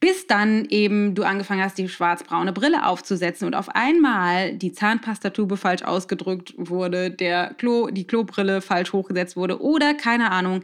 bis 0.05 0.27
dann 0.27 0.65
eben 0.65 1.15
du 1.15 1.23
angefangen 1.23 1.63
hast, 1.63 1.79
die 1.79 1.89
schwarz-braune 1.89 2.53
Brille 2.53 2.85
aufzusetzen 2.85 3.47
und 3.47 3.55
auf 3.55 3.69
einmal 3.69 4.53
die 4.53 4.71
Zahnpastatube 4.71 5.57
falsch 5.57 5.81
ausgedrückt 5.81 6.53
wurde, 6.57 7.09
der 7.09 7.55
Klo, 7.57 7.87
die 7.87 8.05
Klobrille 8.05 8.61
falsch 8.61 8.93
hochgesetzt 8.93 9.35
wurde 9.35 9.59
oder 9.63 9.95
keine 9.95 10.29
Ahnung, 10.29 10.61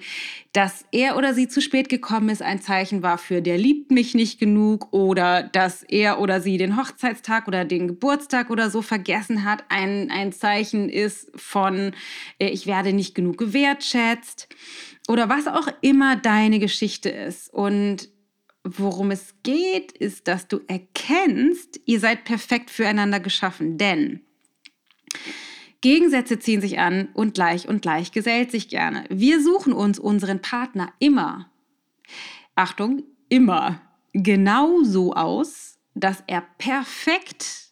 dass 0.53 0.85
er 0.91 1.17
oder 1.17 1.33
sie 1.33 1.47
zu 1.47 1.59
spät 1.59 1.89
gekommen 1.89 2.29
ist, 2.29 2.43
ein 2.43 2.61
Zeichen 2.61 3.01
war 3.01 3.17
für 3.17 3.41
der 3.41 3.57
liebt 3.57 3.89
mich 3.89 4.13
nicht 4.13 4.39
genug 4.39 4.93
oder 4.93 5.41
dass 5.41 5.81
er 5.81 6.19
oder 6.19 6.39
sie 6.39 6.57
den 6.57 6.77
Hochzeitstag 6.77 7.47
oder 7.47 7.65
den 7.65 7.87
Geburtstag 7.87 8.51
oder 8.51 8.69
so 8.69 8.83
vergessen 8.83 9.43
hat, 9.43 9.63
ein, 9.69 10.11
ein 10.11 10.33
Zeichen 10.33 10.87
ist 10.87 11.31
von 11.35 11.93
äh, 12.37 12.49
ich 12.49 12.67
werde 12.67 12.93
nicht 12.93 13.15
genug 13.15 13.39
gewertschätzt 13.39 14.49
oder 15.07 15.29
was 15.29 15.47
auch 15.47 15.67
immer 15.81 16.15
deine 16.15 16.59
Geschichte 16.59 17.09
ist. 17.09 17.51
Und 17.51 18.10
Worum 18.63 19.11
es 19.11 19.33
geht, 19.43 19.91
ist, 19.91 20.27
dass 20.27 20.47
du 20.47 20.61
erkennst, 20.67 21.79
ihr 21.85 21.99
seid 21.99 22.25
perfekt 22.25 22.69
füreinander 22.69 23.19
geschaffen, 23.19 23.77
denn 23.77 24.21
Gegensätze 25.81 26.37
ziehen 26.37 26.61
sich 26.61 26.77
an 26.77 27.09
und 27.13 27.33
gleich 27.33 27.67
und 27.67 27.81
gleich 27.81 28.11
gesellt 28.11 28.51
sich 28.51 28.69
gerne. 28.69 29.05
Wir 29.09 29.41
suchen 29.41 29.73
uns 29.73 29.97
unseren 29.97 30.41
Partner 30.41 30.93
immer, 30.99 31.51
Achtung, 32.55 33.03
immer 33.29 33.81
genau 34.13 34.83
so 34.83 35.13
aus, 35.13 35.79
dass 35.95 36.23
er 36.27 36.43
perfekt 36.59 37.71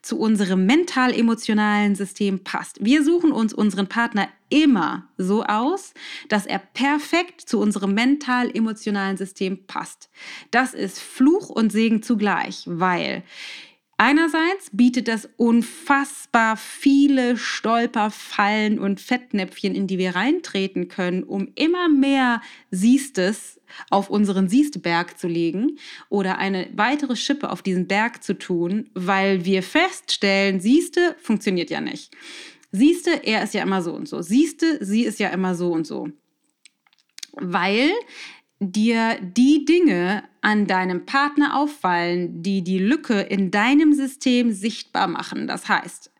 zu 0.00 0.18
unserem 0.18 0.64
mental-emotionalen 0.64 1.94
System 1.94 2.42
passt. 2.42 2.82
Wir 2.82 3.04
suchen 3.04 3.32
uns 3.32 3.52
unseren 3.52 3.88
Partner 3.88 4.28
immer 4.50 5.08
so 5.16 5.44
aus, 5.44 5.94
dass 6.28 6.44
er 6.44 6.58
perfekt 6.58 7.40
zu 7.40 7.58
unserem 7.58 7.94
mental-emotionalen 7.94 9.16
System 9.16 9.66
passt. 9.66 10.10
Das 10.50 10.74
ist 10.74 10.98
Fluch 11.00 11.48
und 11.48 11.72
Segen 11.72 12.02
zugleich, 12.02 12.64
weil 12.66 13.24
Einerseits 14.02 14.70
bietet 14.72 15.08
das 15.08 15.28
unfassbar 15.36 16.56
viele 16.56 17.36
Stolperfallen 17.36 18.78
und 18.78 18.98
Fettnäpfchen, 18.98 19.74
in 19.74 19.86
die 19.86 19.98
wir 19.98 20.16
reintreten 20.16 20.88
können, 20.88 21.22
um 21.22 21.48
immer 21.54 21.90
mehr 21.90 22.40
Siestes 22.70 23.60
auf 23.90 24.08
unseren 24.08 24.48
Siesteberg 24.48 25.18
zu 25.18 25.28
legen 25.28 25.78
oder 26.08 26.38
eine 26.38 26.70
weitere 26.72 27.14
Schippe 27.14 27.50
auf 27.50 27.60
diesen 27.60 27.88
Berg 27.88 28.24
zu 28.24 28.38
tun, 28.38 28.88
weil 28.94 29.44
wir 29.44 29.62
feststellen, 29.62 30.60
Sieste 30.60 31.14
funktioniert 31.20 31.68
ja 31.68 31.82
nicht. 31.82 32.16
Siehste, 32.72 33.24
er 33.24 33.42
ist 33.42 33.54
ja 33.54 33.62
immer 33.62 33.82
so 33.82 33.92
und 33.92 34.08
so. 34.08 34.22
Siehste, 34.22 34.84
sie 34.84 35.04
ist 35.04 35.18
ja 35.18 35.28
immer 35.28 35.54
so 35.54 35.72
und 35.72 35.86
so. 35.86 36.08
Weil 37.32 37.90
dir 38.60 39.18
die 39.22 39.64
Dinge 39.64 40.24
an 40.42 40.66
deinem 40.66 41.06
Partner 41.06 41.56
auffallen, 41.56 42.42
die 42.42 42.62
die 42.62 42.78
Lücke 42.78 43.20
in 43.20 43.50
deinem 43.50 43.94
System 43.94 44.52
sichtbar 44.52 45.08
machen. 45.08 45.46
Das 45.46 45.68
heißt, 45.68 46.12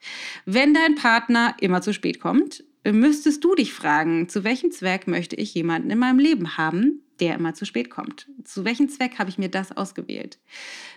wenn 0.46 0.74
dein 0.74 0.94
Partner 0.94 1.54
immer 1.60 1.82
zu 1.82 1.92
spät 1.92 2.18
kommt, 2.18 2.64
müsstest 2.90 3.44
du 3.44 3.54
dich 3.54 3.72
fragen, 3.74 4.28
zu 4.28 4.42
welchem 4.42 4.70
Zweck 4.70 5.06
möchte 5.06 5.36
ich 5.36 5.54
jemanden 5.54 5.90
in 5.90 5.98
meinem 5.98 6.18
Leben 6.18 6.56
haben, 6.56 7.02
der 7.20 7.34
immer 7.34 7.52
zu 7.52 7.66
spät 7.66 7.90
kommt? 7.90 8.26
Zu 8.44 8.64
welchem 8.64 8.88
Zweck 8.88 9.18
habe 9.18 9.28
ich 9.28 9.36
mir 9.36 9.50
das 9.50 9.76
ausgewählt? 9.76 10.38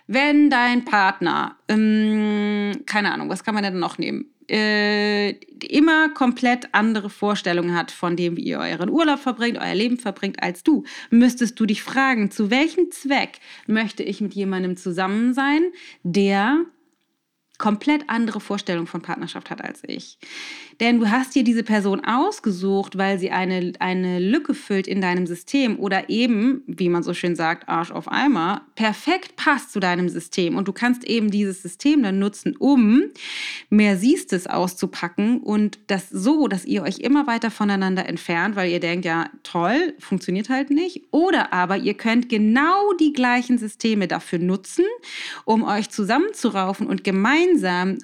Wenn 0.07 0.50
dein 0.50 0.86
Partner, 0.86 1.57
ähm, 1.67 2.83
keine 2.86 3.13
Ahnung, 3.13 3.29
was 3.29 3.43
kann 3.43 3.53
man 3.53 3.63
denn 3.63 3.79
noch 3.79 3.98
nehmen? 3.98 4.32
Äh, 4.50 5.31
immer 5.67 6.09
komplett 6.09 6.69
andere 6.73 7.09
Vorstellungen 7.09 7.75
hat 7.75 7.91
von 7.91 8.15
dem, 8.15 8.38
wie 8.38 8.43
ihr 8.43 8.59
euren 8.59 8.89
Urlaub 8.89 9.19
verbringt, 9.19 9.57
euer 9.57 9.75
Leben 9.75 9.97
verbringt, 9.97 10.41
als 10.41 10.63
du, 10.63 10.83
müsstest 11.09 11.59
du 11.59 11.65
dich 11.65 11.83
fragen, 11.83 12.31
zu 12.31 12.50
welchem 12.50 12.91
Zweck 12.91 13.39
möchte 13.67 14.03
ich 14.03 14.21
mit 14.21 14.33
jemandem 14.33 14.77
zusammen 14.77 15.33
sein, 15.33 15.62
der 16.03 16.65
komplett 17.63 18.10
andere 18.10 18.41
Vorstellung 18.41 18.88
von 18.88 19.01
Partnerschaft 19.01 19.50
hat 19.50 19.63
als 19.63 19.84
ich. 19.88 20.17
Denn 20.82 21.00
du 21.00 21.10
hast 21.10 21.34
dir 21.34 21.46
diese 21.46 21.63
Person 21.63 22.03
ausgesucht, 22.03 22.98
weil 22.98 23.17
sie 23.20 23.32
eine, 23.32 23.72
eine 23.79 24.20
Lücke 24.20 24.53
füllt 24.53 24.86
in 24.86 25.00
deinem 25.00 25.25
System 25.25 25.79
oder 25.79 26.10
eben, 26.10 26.63
wie 26.67 26.89
man 26.89 27.03
so 27.03 27.13
schön 27.13 27.38
sagt, 27.38 27.70
Arsch 27.70 27.91
auf 27.91 28.12
Eimer, 28.12 28.63
perfekt 28.75 29.38
passt 29.38 29.72
zu 29.72 29.79
deinem 29.79 30.10
System. 30.10 30.58
Und 30.58 30.67
du 30.67 30.74
kannst 30.74 31.05
eben 31.05 31.32
dieses 31.32 31.62
System 31.62 32.03
dann 32.03 32.20
nutzen, 32.20 32.58
um 32.58 33.03
mehr 33.70 33.96
Siestes 33.96 34.46
auszupacken 34.46 35.39
und 35.39 35.79
das 35.88 36.10
so, 36.10 36.50
dass 36.50 36.65
ihr 36.65 36.84
euch 36.84 37.00
immer 37.00 37.27
weiter 37.27 37.50
voneinander 37.50 38.10
entfernt, 38.10 38.58
weil 38.58 38.72
ihr 38.72 38.82
denkt, 38.82 39.05
ja, 39.05 39.29
toll, 39.43 39.93
funktioniert 40.00 40.50
halt 40.50 40.70
nicht. 40.70 41.03
Oder 41.12 41.53
aber 41.53 41.77
ihr 41.77 41.93
könnt 41.93 42.27
genau 42.27 42.91
die 43.00 43.13
gleichen 43.13 43.58
Systeme 43.58 44.10
dafür 44.10 44.39
nutzen, 44.39 44.84
um 45.46 45.63
euch 45.63 45.89
zusammenzuraufen 45.89 46.88
und 46.88 47.05
gemeinsam 47.05 47.52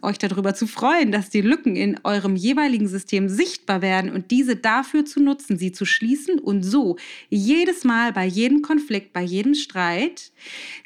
euch 0.01 0.17
darüber 0.17 0.53
zu 0.53 0.67
freuen, 0.67 1.11
dass 1.11 1.29
die 1.29 1.41
Lücken 1.41 1.75
in 1.75 1.99
eurem 2.03 2.35
jeweiligen 2.35 2.59
jeweiligen 2.59 2.87
System 2.87 3.29
sichtbar 3.29 3.81
werden 3.81 4.11
und 4.11 4.31
diese 4.31 4.55
dafür 4.55 5.05
zu 5.05 5.21
nutzen, 5.21 5.57
sie 5.57 5.71
zu 5.71 5.85
schließen 5.85 6.39
und 6.39 6.63
so 6.63 6.97
jedes 7.29 7.83
Mal 7.83 8.13
bei 8.13 8.25
jedem 8.25 8.61
Konflikt, 8.61 9.13
bei 9.13 9.21
jedem 9.21 9.53
Streit 9.53 10.31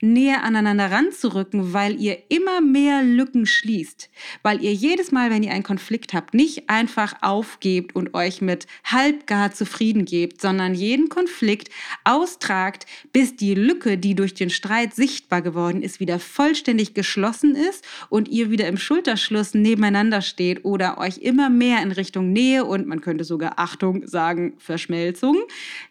näher 0.02 0.44
aneinander 0.44 0.92
ranzurücken, 0.92 1.74
weil 1.74 2.00
ihr 2.00 2.18
immer 2.30 2.62
mehr 2.62 3.04
Lücken 3.04 3.46
schließt, 3.46 4.10
weil 4.44 4.64
ihr 4.64 4.74
jedes 4.74 5.12
Mal, 5.12 5.30
wenn 5.30 5.44
ihr 5.44 5.52
einen 5.52 5.64
Konflikt 5.64 6.14
habt, 6.14 6.34
nicht 6.34 6.70
einfach 6.70 7.16
aufgebt 7.22 7.96
und 7.96 8.14
euch 8.14 8.42
mit 8.42 8.68
halbgar 8.84 9.52
zufrieden 9.52 10.06
gebt, 10.06 10.42
sondern 10.42 10.74
jeden 10.74 11.10
Konflikt 11.10 11.70
austragt, 12.04 12.86
bis 13.12 13.36
die 13.36 13.56
Lücke, 13.56 13.98
die 13.98 14.16
durch 14.16 14.34
den 14.34 14.50
Streit 14.50 14.96
sichtbar 14.96 15.42
geworden 15.42 15.82
ist, 15.82 16.00
wieder 16.00 16.20
vollständig 16.20 16.94
geschlossen 16.94 17.56
ist 17.56 17.84
und 18.10 18.28
ihr 18.28 18.50
wieder 18.54 18.70
im 18.70 18.78
Schulterschluss 18.78 19.54
nebeneinander 19.54 20.22
steht 20.22 20.64
oder 20.64 20.98
euch 20.98 21.18
immer 21.18 21.50
mehr 21.50 21.82
in 21.82 21.92
Richtung 21.92 22.32
Nähe 22.32 22.64
und 22.64 22.88
man 22.88 23.02
könnte 23.02 23.26
sogar 23.26 23.60
Achtung 23.60 24.08
sagen, 24.08 24.54
Verschmelzung 24.60 25.36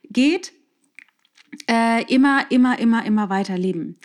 geht, 0.09 0.53
äh, 1.69 2.03
immer, 2.11 2.47
immer, 2.51 2.79
immer, 2.79 3.05
immer 3.05 3.29
weiter 3.29 3.59
leben. 3.59 3.99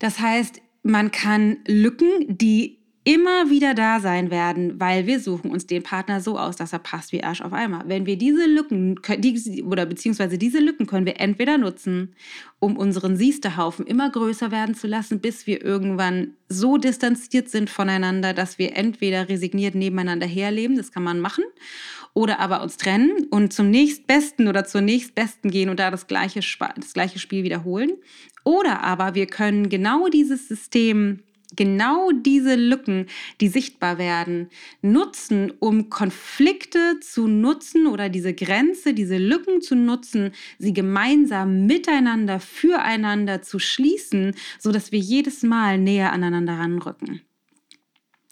Das 0.00 0.18
heißt, 0.18 0.60
man 0.82 1.12
kann 1.12 1.58
Lücken, 1.68 2.36
die 2.36 2.78
immer 3.06 3.50
wieder 3.50 3.72
da 3.72 4.00
sein 4.00 4.32
werden, 4.32 4.80
weil 4.80 5.06
wir 5.06 5.20
suchen 5.20 5.52
uns 5.52 5.64
den 5.64 5.84
Partner 5.84 6.20
so 6.20 6.36
aus, 6.40 6.56
dass 6.56 6.72
er 6.72 6.80
passt 6.80 7.12
wie 7.12 7.22
Arsch 7.22 7.40
auf 7.40 7.52
Eimer. 7.52 7.84
Wenn 7.86 8.04
wir 8.04 8.18
diese 8.18 8.46
Lücken 8.46 8.98
die, 9.18 9.62
oder 9.62 9.86
beziehungsweise 9.86 10.38
diese 10.38 10.58
Lücken 10.58 10.88
können 10.88 11.06
wir 11.06 11.20
entweder 11.20 11.56
nutzen, 11.56 12.16
um 12.58 12.76
unseren 12.76 13.16
Siestehaufen 13.16 13.86
immer 13.86 14.10
größer 14.10 14.50
werden 14.50 14.74
zu 14.74 14.88
lassen, 14.88 15.20
bis 15.20 15.46
wir 15.46 15.64
irgendwann 15.64 16.32
so 16.48 16.78
distanziert 16.78 17.48
sind 17.48 17.70
voneinander, 17.70 18.34
dass 18.34 18.58
wir 18.58 18.76
entweder 18.76 19.28
resigniert 19.28 19.76
nebeneinander 19.76 20.26
herleben, 20.26 20.76
das 20.76 20.90
kann 20.90 21.04
man 21.04 21.20
machen, 21.20 21.44
oder 22.12 22.40
aber 22.40 22.60
uns 22.60 22.76
trennen 22.76 23.28
und 23.30 23.52
zum 23.52 23.70
nächstbesten 23.70 24.48
oder 24.48 24.64
zur 24.64 24.80
nächstbesten 24.80 25.52
gehen 25.52 25.68
und 25.68 25.78
da 25.78 25.92
das 25.92 26.08
gleiche, 26.08 26.40
das 26.74 26.92
gleiche 26.92 27.20
Spiel 27.20 27.44
wiederholen. 27.44 27.92
Oder 28.42 28.82
aber 28.82 29.14
wir 29.14 29.26
können 29.26 29.68
genau 29.68 30.08
dieses 30.08 30.48
System 30.48 31.20
genau 31.54 32.10
diese 32.10 32.54
Lücken, 32.54 33.06
die 33.40 33.48
sichtbar 33.48 33.98
werden, 33.98 34.48
nutzen, 34.82 35.52
um 35.60 35.90
Konflikte 35.90 36.98
zu 37.00 37.28
nutzen 37.28 37.86
oder 37.86 38.08
diese 38.08 38.34
Grenze, 38.34 38.94
diese 38.94 39.18
Lücken 39.18 39.60
zu 39.60 39.76
nutzen, 39.76 40.32
sie 40.58 40.72
gemeinsam 40.72 41.66
miteinander, 41.66 42.40
füreinander 42.40 43.42
zu 43.42 43.58
schließen, 43.58 44.34
sodass 44.58 44.92
wir 44.92 44.98
jedes 44.98 45.42
Mal 45.42 45.78
näher 45.78 46.12
aneinander 46.12 46.54
ranrücken. 46.54 47.22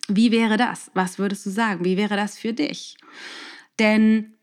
Wie 0.08 0.32
wäre 0.32 0.56
das? 0.56 0.90
Was 0.94 1.18
würdest 1.18 1.46
du 1.46 1.50
sagen? 1.50 1.84
Wie 1.84 1.96
wäre 1.96 2.16
das 2.16 2.38
für 2.38 2.52
dich? 2.52 2.96
Denn 3.78 4.33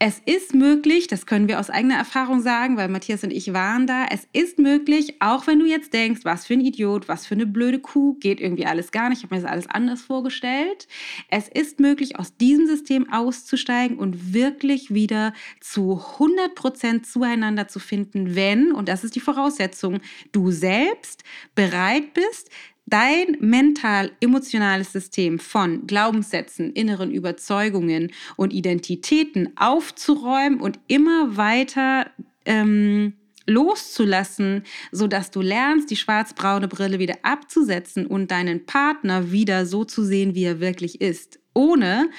es 0.00 0.20
ist 0.24 0.54
möglich, 0.54 1.08
das 1.08 1.26
können 1.26 1.48
wir 1.48 1.58
aus 1.58 1.70
eigener 1.70 1.96
Erfahrung 1.96 2.40
sagen, 2.40 2.76
weil 2.76 2.88
Matthias 2.88 3.24
und 3.24 3.32
ich 3.32 3.52
waren 3.52 3.88
da, 3.88 4.06
es 4.10 4.28
ist 4.32 4.60
möglich, 4.60 5.16
auch 5.20 5.48
wenn 5.48 5.58
du 5.58 5.66
jetzt 5.66 5.92
denkst, 5.92 6.20
was 6.22 6.46
für 6.46 6.54
ein 6.54 6.60
Idiot, 6.60 7.08
was 7.08 7.26
für 7.26 7.34
eine 7.34 7.46
blöde 7.46 7.80
Kuh, 7.80 8.14
geht 8.14 8.40
irgendwie 8.40 8.66
alles 8.66 8.92
gar 8.92 9.08
nicht, 9.08 9.18
ich 9.18 9.24
habe 9.24 9.34
mir 9.34 9.42
das 9.42 9.50
alles 9.50 9.66
anders 9.66 10.02
vorgestellt. 10.02 10.86
Es 11.30 11.48
ist 11.48 11.80
möglich, 11.80 12.16
aus 12.16 12.36
diesem 12.36 12.68
System 12.68 13.12
auszusteigen 13.12 13.98
und 13.98 14.32
wirklich 14.32 14.94
wieder 14.94 15.32
zu 15.60 16.00
100% 16.18 17.02
zueinander 17.02 17.66
zu 17.66 17.80
finden, 17.80 18.36
wenn, 18.36 18.70
und 18.70 18.88
das 18.88 19.02
ist 19.02 19.16
die 19.16 19.20
Voraussetzung, 19.20 20.00
du 20.30 20.52
selbst 20.52 21.24
bereit 21.56 22.14
bist, 22.14 22.50
dein 22.88 23.36
mental-emotionales 23.40 24.92
System 24.92 25.38
von 25.38 25.86
Glaubenssätzen, 25.86 26.72
inneren 26.72 27.10
Überzeugungen 27.10 28.12
und 28.36 28.52
Identitäten 28.52 29.52
aufzuräumen 29.56 30.60
und 30.60 30.78
immer 30.86 31.36
weiter 31.36 32.10
ähm, 32.44 33.14
loszulassen, 33.46 34.62
sodass 34.92 35.30
du 35.30 35.40
lernst, 35.40 35.90
die 35.90 35.96
schwarz-braune 35.96 36.68
Brille 36.68 36.98
wieder 36.98 37.16
abzusetzen 37.22 38.06
und 38.06 38.30
deinen 38.30 38.66
Partner 38.66 39.32
wieder 39.32 39.66
so 39.66 39.84
zu 39.84 40.04
sehen, 40.04 40.34
wie 40.34 40.44
er 40.44 40.60
wirklich 40.60 41.00
ist, 41.00 41.40
ohne 41.54 42.10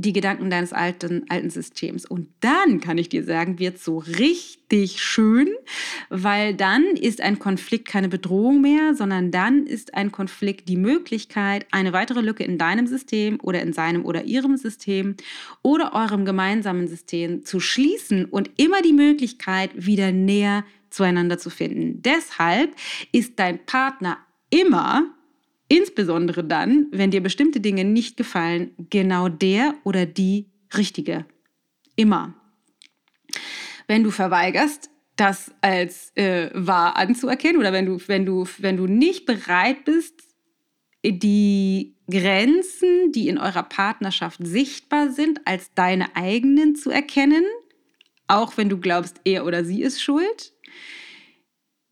die 0.00 0.12
Gedanken 0.12 0.50
deines 0.50 0.72
alten, 0.72 1.24
alten 1.28 1.50
Systems. 1.50 2.06
Und 2.06 2.28
dann, 2.40 2.80
kann 2.80 2.98
ich 2.98 3.08
dir 3.08 3.24
sagen, 3.24 3.58
wird 3.58 3.78
so 3.78 3.98
richtig 3.98 5.02
schön, 5.02 5.48
weil 6.08 6.54
dann 6.54 6.84
ist 6.96 7.20
ein 7.20 7.38
Konflikt 7.38 7.88
keine 7.88 8.08
Bedrohung 8.08 8.60
mehr, 8.60 8.94
sondern 8.94 9.30
dann 9.30 9.66
ist 9.66 9.94
ein 9.94 10.12
Konflikt 10.12 10.68
die 10.68 10.76
Möglichkeit, 10.76 11.66
eine 11.70 11.92
weitere 11.92 12.20
Lücke 12.20 12.44
in 12.44 12.58
deinem 12.58 12.86
System 12.86 13.38
oder 13.42 13.62
in 13.62 13.72
seinem 13.72 14.04
oder 14.04 14.24
ihrem 14.24 14.56
System 14.56 15.16
oder 15.62 15.94
eurem 15.94 16.24
gemeinsamen 16.24 16.88
System 16.88 17.44
zu 17.44 17.60
schließen 17.60 18.24
und 18.24 18.50
immer 18.56 18.82
die 18.82 18.92
Möglichkeit, 18.92 19.70
wieder 19.74 20.12
näher 20.12 20.64
zueinander 20.90 21.38
zu 21.38 21.50
finden. 21.50 22.02
Deshalb 22.02 22.74
ist 23.12 23.38
dein 23.38 23.64
Partner 23.64 24.18
immer 24.50 25.14
Insbesondere 25.72 26.42
dann, 26.42 26.88
wenn 26.90 27.12
dir 27.12 27.22
bestimmte 27.22 27.60
Dinge 27.60 27.84
nicht 27.84 28.16
gefallen, 28.16 28.72
genau 28.90 29.28
der 29.28 29.74
oder 29.84 30.04
die 30.04 30.50
richtige. 30.76 31.26
Immer. 31.94 32.34
Wenn 33.86 34.02
du 34.02 34.10
verweigerst, 34.10 34.90
das 35.14 35.52
als 35.60 36.10
äh, 36.16 36.50
wahr 36.54 36.96
anzuerkennen 36.96 37.60
oder 37.60 37.72
wenn 37.72 37.86
du, 37.86 37.98
wenn, 38.08 38.26
du, 38.26 38.48
wenn 38.58 38.78
du 38.78 38.88
nicht 38.88 39.26
bereit 39.26 39.84
bist, 39.84 40.14
die 41.04 41.94
Grenzen, 42.10 43.12
die 43.12 43.28
in 43.28 43.38
eurer 43.38 43.62
Partnerschaft 43.62 44.40
sichtbar 44.42 45.10
sind, 45.10 45.46
als 45.46 45.72
deine 45.74 46.16
eigenen 46.16 46.74
zu 46.74 46.90
erkennen, 46.90 47.44
auch 48.26 48.56
wenn 48.56 48.68
du 48.68 48.78
glaubst, 48.78 49.20
er 49.24 49.46
oder 49.46 49.64
sie 49.64 49.82
ist 49.82 50.02
schuld, 50.02 50.52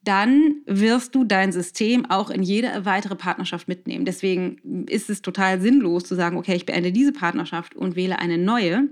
dann 0.09 0.63
wirst 0.65 1.15
du 1.15 1.25
dein 1.25 1.53
System 1.53 2.07
auch 2.07 2.31
in 2.31 2.43
jede 2.43 2.87
weitere 2.87 3.15
Partnerschaft 3.15 3.69
mitnehmen. 3.69 4.07
Deswegen 4.07 4.87
ist 4.89 5.11
es 5.11 5.21
total 5.21 5.61
sinnlos 5.61 6.05
zu 6.05 6.15
sagen, 6.15 6.39
okay, 6.39 6.55
ich 6.55 6.65
beende 6.65 6.93
diese 6.93 7.13
Partnerschaft 7.13 7.77
und 7.77 7.95
wähle 7.95 8.19
eine 8.19 8.39
neue, 8.39 8.89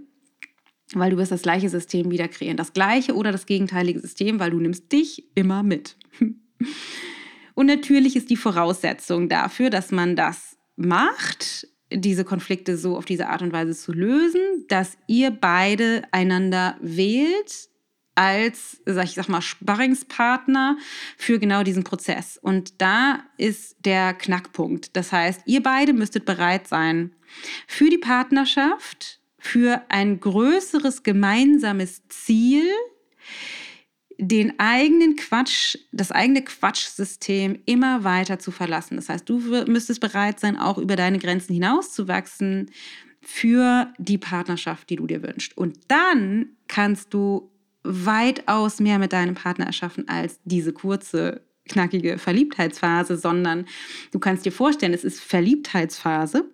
weil 0.93 1.11
du 1.11 1.17
wirst 1.17 1.33
das 1.33 1.40
gleiche 1.40 1.71
System 1.71 2.11
wieder 2.11 2.29
kreieren. 2.29 2.59
Das 2.59 2.75
gleiche 2.75 3.14
oder 3.14 3.33
das 3.33 3.47
gegenteilige 3.47 3.99
System, 3.99 4.38
weil 4.38 4.51
du 4.51 4.61
nimmst 4.61 4.93
dich 4.93 5.25
immer 5.35 5.62
mit. 5.62 5.97
Und 7.55 7.67
natürlich 7.67 8.17
ist 8.17 8.29
die 8.29 8.37
Voraussetzung 8.37 9.31
dafür, 9.31 9.71
dass 9.71 9.90
man 9.90 10.14
das 10.14 10.59
macht, 10.77 11.67
diese 11.90 12.25
Konflikte 12.25 12.77
so 12.77 12.99
auf 12.99 13.07
diese 13.07 13.29
Art 13.29 13.40
und 13.40 13.55
Weise 13.55 13.75
zu 13.75 13.93
lösen, 13.93 14.67
dass 14.69 14.99
ihr 15.07 15.31
beide 15.31 16.03
einander 16.12 16.77
wählt, 16.83 17.71
als, 18.16 18.81
sag 18.87 19.05
ich 19.05 19.14
sag 19.14 19.29
mal, 19.29 19.42
Sparringspartner 19.42 20.76
für 21.16 21.38
genau 21.38 21.62
diesen 21.62 21.85
Prozess. 21.85 22.38
Und 22.40 22.81
da 22.81 23.20
ist 23.37 23.76
der 23.85 24.14
Knackpunkt. 24.14 24.96
Das 24.96 25.12
heißt, 25.12 25.42
ihr 25.46 25.62
beide 25.62 25.92
müsstet 25.92 26.24
bereit 26.24 26.66
sein 26.66 27.14
für 27.66 27.90
die 27.90 27.98
Partnerschaft, 27.98 29.20
für 29.38 29.83
ein 29.88 30.18
größeres 30.18 31.02
gemeinsames 31.02 32.02
Ziel, 32.09 32.66
den 34.18 34.59
eigenen 34.59 35.16
Quatsch, 35.16 35.76
das 35.92 36.11
eigene 36.11 36.42
Quatschsystem 36.42 37.61
immer 37.66 38.02
weiter 38.02 38.38
zu 38.38 38.50
verlassen. 38.50 38.96
Das 38.96 39.11
heißt, 39.11 39.29
du 39.29 39.38
müsstest 39.66 40.00
bereit 40.00 40.40
sein, 40.40 40.57
auch 40.57 40.79
über 40.79 40.96
deine 40.96 41.18
Grenzen 41.18 41.52
hinauszuwachsen 41.52 42.70
für 43.20 43.92
die 43.98 44.18
Partnerschaft, 44.18 44.88
die 44.88 44.96
du 44.96 45.07
dir 45.07 45.22
wünschst. 45.22 45.57
Und 45.57 45.79
dann 45.88 46.50
kannst 46.66 47.12
du 47.12 47.50
weitaus 47.87 48.81
mehr 48.81 48.99
mit 48.99 49.12
deinem 49.12 49.35
Partner 49.35 49.66
erschaffen 49.66 50.09
als 50.09 50.38
diese 50.44 50.72
kurze, 50.72 51.42
knackige 51.68 52.18
Verliebtheitsphase, 52.18 53.16
sondern 53.16 53.66
du 54.12 54.18
kannst 54.18 54.44
dir 54.44 54.53
vorstellen, 54.53 54.94
es 54.94 55.05
ist 55.05 55.20
Verliebtheitsphase, 55.20 56.44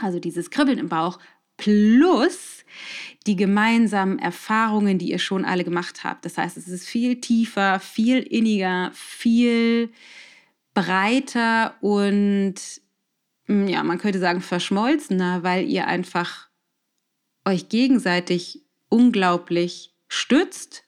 also 0.00 0.18
dieses 0.18 0.50
Kribbeln 0.50 0.78
im 0.78 0.88
Bauch, 0.88 1.18
plus 1.56 2.64
die 3.26 3.36
gemeinsamen 3.36 4.18
Erfahrungen, 4.18 4.98
die 4.98 5.10
ihr 5.10 5.18
schon 5.18 5.44
alle 5.44 5.64
gemacht 5.64 6.04
habt. 6.04 6.24
Das 6.24 6.38
heißt, 6.38 6.56
es 6.56 6.68
ist 6.68 6.86
viel 6.86 7.20
tiefer, 7.20 7.80
viel 7.80 8.18
inniger, 8.18 8.90
viel 8.94 9.90
breiter 10.74 11.74
und 11.80 12.54
hm, 13.46 13.68
ja, 13.68 13.82
man 13.82 13.98
könnte 13.98 14.18
sagen 14.18 14.40
verschmolzener, 14.40 15.42
weil 15.42 15.66
ihr 15.66 15.86
einfach 15.86 16.48
euch 17.44 17.68
gegenseitig 17.68 18.62
unglaublich 18.88 19.95
stützt 20.08 20.84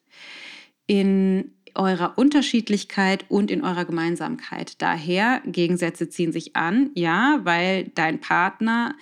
in 0.86 1.54
eurer 1.74 2.16
Unterschiedlichkeit 2.16 3.24
und 3.28 3.50
in 3.50 3.62
eurer 3.62 3.84
Gemeinsamkeit. 3.84 4.80
Daher, 4.82 5.42
Gegensätze 5.46 6.08
ziehen 6.08 6.32
sich 6.32 6.56
an, 6.56 6.90
ja, 6.94 7.40
weil 7.44 7.90
dein 7.94 8.20
Partner 8.20 8.96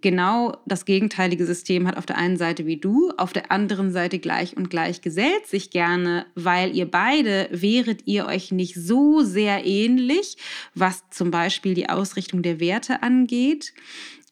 genau 0.00 0.56
das 0.66 0.84
gegenteilige 0.84 1.46
System 1.46 1.86
hat 1.86 1.96
auf 1.96 2.06
der 2.06 2.18
einen 2.18 2.36
Seite 2.36 2.66
wie 2.66 2.76
du, 2.76 3.12
auf 3.16 3.32
der 3.32 3.50
anderen 3.50 3.90
Seite 3.90 4.18
gleich 4.18 4.56
und 4.56 4.70
gleich 4.70 5.00
gesellt 5.00 5.46
sich 5.46 5.70
gerne, 5.70 6.26
weil 6.34 6.76
ihr 6.76 6.90
beide 6.90 7.48
wäret 7.50 8.06
ihr 8.06 8.26
euch 8.26 8.52
nicht 8.52 8.74
so 8.74 9.22
sehr 9.22 9.64
ähnlich, 9.64 10.36
was 10.74 11.08
zum 11.10 11.30
Beispiel 11.30 11.74
die 11.74 11.88
Ausrichtung 11.88 12.42
der 12.42 12.60
Werte 12.60 13.02
angeht, 13.02 13.72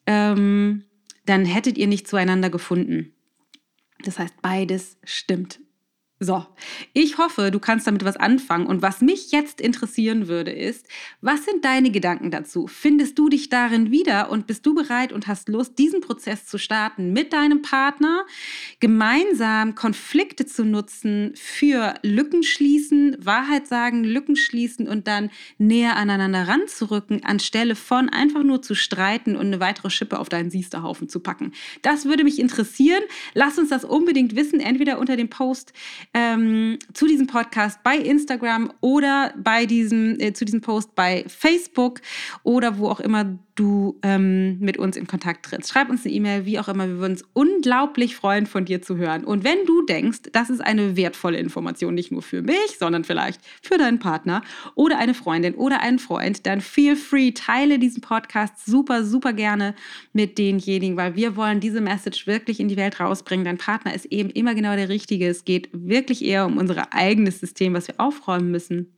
ähm, 0.05 0.83
dann 1.25 1.45
hättet 1.45 1.77
ihr 1.77 1.87
nicht 1.87 2.07
zueinander 2.07 2.49
gefunden. 2.49 3.14
Das 4.05 4.19
heißt, 4.19 4.41
beides 4.41 4.97
stimmt. 5.03 5.59
So, 6.21 6.45
ich 6.93 7.17
hoffe, 7.17 7.51
du 7.51 7.59
kannst 7.59 7.87
damit 7.87 8.05
was 8.05 8.15
anfangen. 8.15 8.67
Und 8.67 8.81
was 8.81 9.01
mich 9.01 9.33
jetzt 9.33 9.59
interessieren 9.59 10.29
würde, 10.29 10.51
ist, 10.51 10.87
was 11.19 11.43
sind 11.43 11.65
deine 11.65 11.91
Gedanken 11.91 12.31
dazu? 12.31 12.67
Findest 12.67 13.19
du 13.19 13.27
dich 13.27 13.49
darin 13.49 13.91
wieder 13.91 14.31
und 14.31 14.47
bist 14.47 14.65
du 14.65 14.73
bereit 14.73 15.11
und 15.11 15.27
hast 15.27 15.49
Lust, 15.49 15.77
diesen 15.77 15.99
Prozess 15.99 16.45
zu 16.45 16.57
starten 16.57 17.11
mit 17.11 17.33
deinem 17.33 17.61
Partner, 17.61 18.25
gemeinsam 18.79 19.75
Konflikte 19.75 20.45
zu 20.45 20.63
nutzen 20.63 21.33
für 21.35 21.95
Lücken 22.01 22.43
schließen, 22.43 23.17
Wahrheit 23.19 23.67
sagen, 23.67 24.05
Lücken 24.05 24.37
schließen 24.37 24.87
und 24.87 25.09
dann 25.09 25.31
näher 25.57 25.97
aneinander 25.97 26.47
ranzurücken, 26.47 27.25
anstelle 27.25 27.75
von 27.75 28.07
einfach 28.07 28.43
nur 28.43 28.61
zu 28.61 28.73
streiten 28.73 29.35
und 29.35 29.47
eine 29.47 29.59
weitere 29.59 29.89
Schippe 29.89 30.17
auf 30.17 30.29
deinen 30.29 30.49
Siesterhaufen 30.49 31.09
zu 31.09 31.19
packen? 31.19 31.51
Das 31.81 32.05
würde 32.05 32.23
mich 32.23 32.39
interessieren. 32.39 33.03
Lass 33.33 33.59
uns 33.59 33.67
das 33.67 33.83
unbedingt 33.83 34.37
wissen, 34.37 34.61
entweder 34.61 34.97
unter 34.97 35.17
dem 35.17 35.29
Post 35.29 35.73
ähm, 36.15 36.79
zu 36.93 37.07
diesem 37.07 37.27
Podcast 37.27 37.83
bei 37.83 37.97
Instagram 37.97 38.71
oder 38.79 39.33
bei 39.37 39.65
diesem, 39.65 40.17
äh, 40.21 40.31
zu 40.31 40.45
diesem 40.45 40.61
Post 40.61 40.95
bei 40.95 41.25
Facebook 41.27 41.99
oder 42.43 42.77
wo 42.77 42.87
auch 42.87 43.01
immer 43.01 43.37
du 43.55 43.97
ähm, 44.03 44.59
mit 44.59 44.77
uns 44.77 44.97
in 44.97 45.07
Kontakt 45.07 45.45
trittst. 45.45 45.71
Schreib 45.71 45.89
uns 45.89 46.05
eine 46.05 46.13
E-Mail, 46.13 46.45
wie 46.45 46.59
auch 46.59 46.67
immer. 46.67 46.87
Wir 46.87 46.97
würden 46.97 47.13
uns 47.13 47.23
unglaublich 47.33 48.15
freuen, 48.15 48.45
von 48.45 48.65
dir 48.65 48.81
zu 48.81 48.97
hören. 48.97 49.23
Und 49.23 49.43
wenn 49.43 49.65
du 49.65 49.85
denkst, 49.85 50.19
das 50.33 50.49
ist 50.49 50.59
eine 50.59 50.97
wertvolle 50.97 51.37
Information, 51.37 51.93
nicht 51.93 52.11
nur 52.11 52.21
für 52.21 52.41
mich, 52.41 52.77
sondern 52.77 53.05
vielleicht 53.05 53.39
für 53.61 53.77
deinen 53.77 53.99
Partner 53.99 54.41
oder 54.75 54.97
eine 54.97 55.13
Freundin 55.13 55.55
oder 55.55 55.79
einen 55.79 55.99
Freund, 55.99 56.45
dann 56.45 56.59
feel 56.59 56.95
free, 56.95 57.31
teile 57.31 57.79
diesen 57.79 58.01
Podcast 58.01 58.65
super, 58.65 59.05
super 59.05 59.31
gerne 59.31 59.73
mit 60.11 60.37
denjenigen, 60.37 60.97
weil 60.97 61.15
wir 61.15 61.35
wollen 61.37 61.61
diese 61.61 61.81
Message 61.81 62.27
wirklich 62.27 62.59
in 62.59 62.67
die 62.67 62.77
Welt 62.77 62.99
rausbringen. 62.99 63.45
Dein 63.45 63.57
Partner 63.57 63.93
ist 63.93 64.05
eben 64.05 64.29
immer 64.29 64.53
genau 64.53 64.75
der 64.75 64.89
Richtige. 64.89 65.27
Es 65.27 65.45
geht 65.45 65.69
wirklich 65.71 66.25
eher 66.25 66.45
um 66.45 66.57
unser 66.57 66.93
eigenes 66.93 67.39
System, 67.39 67.73
was 67.73 67.87
wir 67.87 67.95
aufräumen 67.99 68.51
müssen 68.51 68.91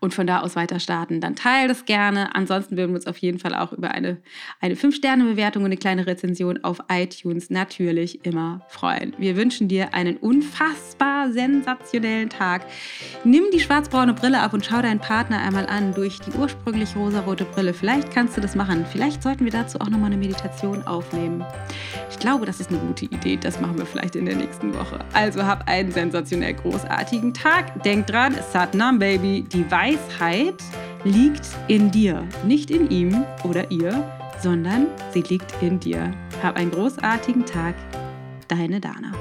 und 0.00 0.12
von 0.14 0.26
da 0.26 0.40
aus 0.40 0.56
weiter 0.56 0.80
starten, 0.80 1.20
dann 1.20 1.36
teile 1.36 1.68
das 1.68 1.84
gerne. 1.84 2.34
Ansonsten 2.34 2.76
würden 2.76 2.90
wir 2.90 2.96
uns 2.96 3.06
auf 3.06 3.18
jeden 3.18 3.38
Fall 3.38 3.54
auch 3.54 3.72
über 3.72 3.90
eine, 3.92 4.18
eine 4.60 4.74
5-Sterne-Bewertung 4.74 5.62
und 5.62 5.66
eine 5.66 5.76
kleine 5.76 6.06
Rezension 6.06 6.62
auf 6.64 6.78
iTunes 6.90 7.50
natürlich 7.50 8.24
immer 8.24 8.60
freuen. 8.68 9.14
Wir 9.18 9.36
wünschen 9.36 9.68
dir 9.68 9.94
einen 9.94 10.16
unfassbar 10.16 11.32
sensationellen 11.32 12.28
Tag. 12.28 12.66
Nimm 13.24 13.44
die 13.52 13.60
schwarzbraune 13.60 14.14
Brille 14.14 14.40
ab 14.40 14.52
und 14.52 14.64
schau 14.64 14.82
deinen 14.82 15.00
Partner 15.00 15.38
einmal 15.38 15.66
an 15.66 15.94
durch 15.94 16.18
die 16.20 16.32
ursprünglich 16.32 16.96
rosarote 16.96 17.44
Brille. 17.44 17.72
Vielleicht 17.72 18.10
kannst 18.10 18.36
du 18.36 18.40
das 18.40 18.54
machen. 18.54 18.84
Vielleicht 18.90 19.22
sollten 19.22 19.44
wir 19.44 19.52
dazu 19.52 19.80
auch 19.80 19.88
nochmal 19.88 20.06
eine 20.06 20.16
Meditation 20.16 20.82
aufnehmen. 20.86 21.44
Ich 22.10 22.18
glaube, 22.18 22.46
das 22.46 22.60
ist 22.60 22.70
eine 22.70 22.78
gute 22.78 23.06
Idee. 23.06 23.36
Das 23.36 23.60
machen 23.60 23.78
wir 23.78 23.86
vielleicht 23.86 24.16
in 24.16 24.26
der 24.26 24.36
nächsten 24.36 24.74
Woche. 24.74 24.98
Also 25.12 25.44
hab 25.44 25.68
einen 25.68 25.90
sensationell 25.92 26.54
großartigen 26.54 27.34
Tag. 27.34 27.82
Denk 27.82 28.06
dran, 28.06 28.34
Satnam 28.52 28.98
Baby 28.98 29.43
die 29.52 29.70
Weisheit 29.70 30.62
liegt 31.04 31.46
in 31.68 31.90
dir, 31.90 32.26
nicht 32.44 32.70
in 32.70 32.90
ihm 32.90 33.24
oder 33.44 33.70
ihr, 33.70 34.10
sondern 34.40 34.86
sie 35.12 35.22
liegt 35.22 35.62
in 35.62 35.80
dir. 35.80 36.10
Hab 36.42 36.56
einen 36.56 36.70
großartigen 36.70 37.44
Tag. 37.46 37.74
Deine 38.48 38.80
Dana. 38.80 39.12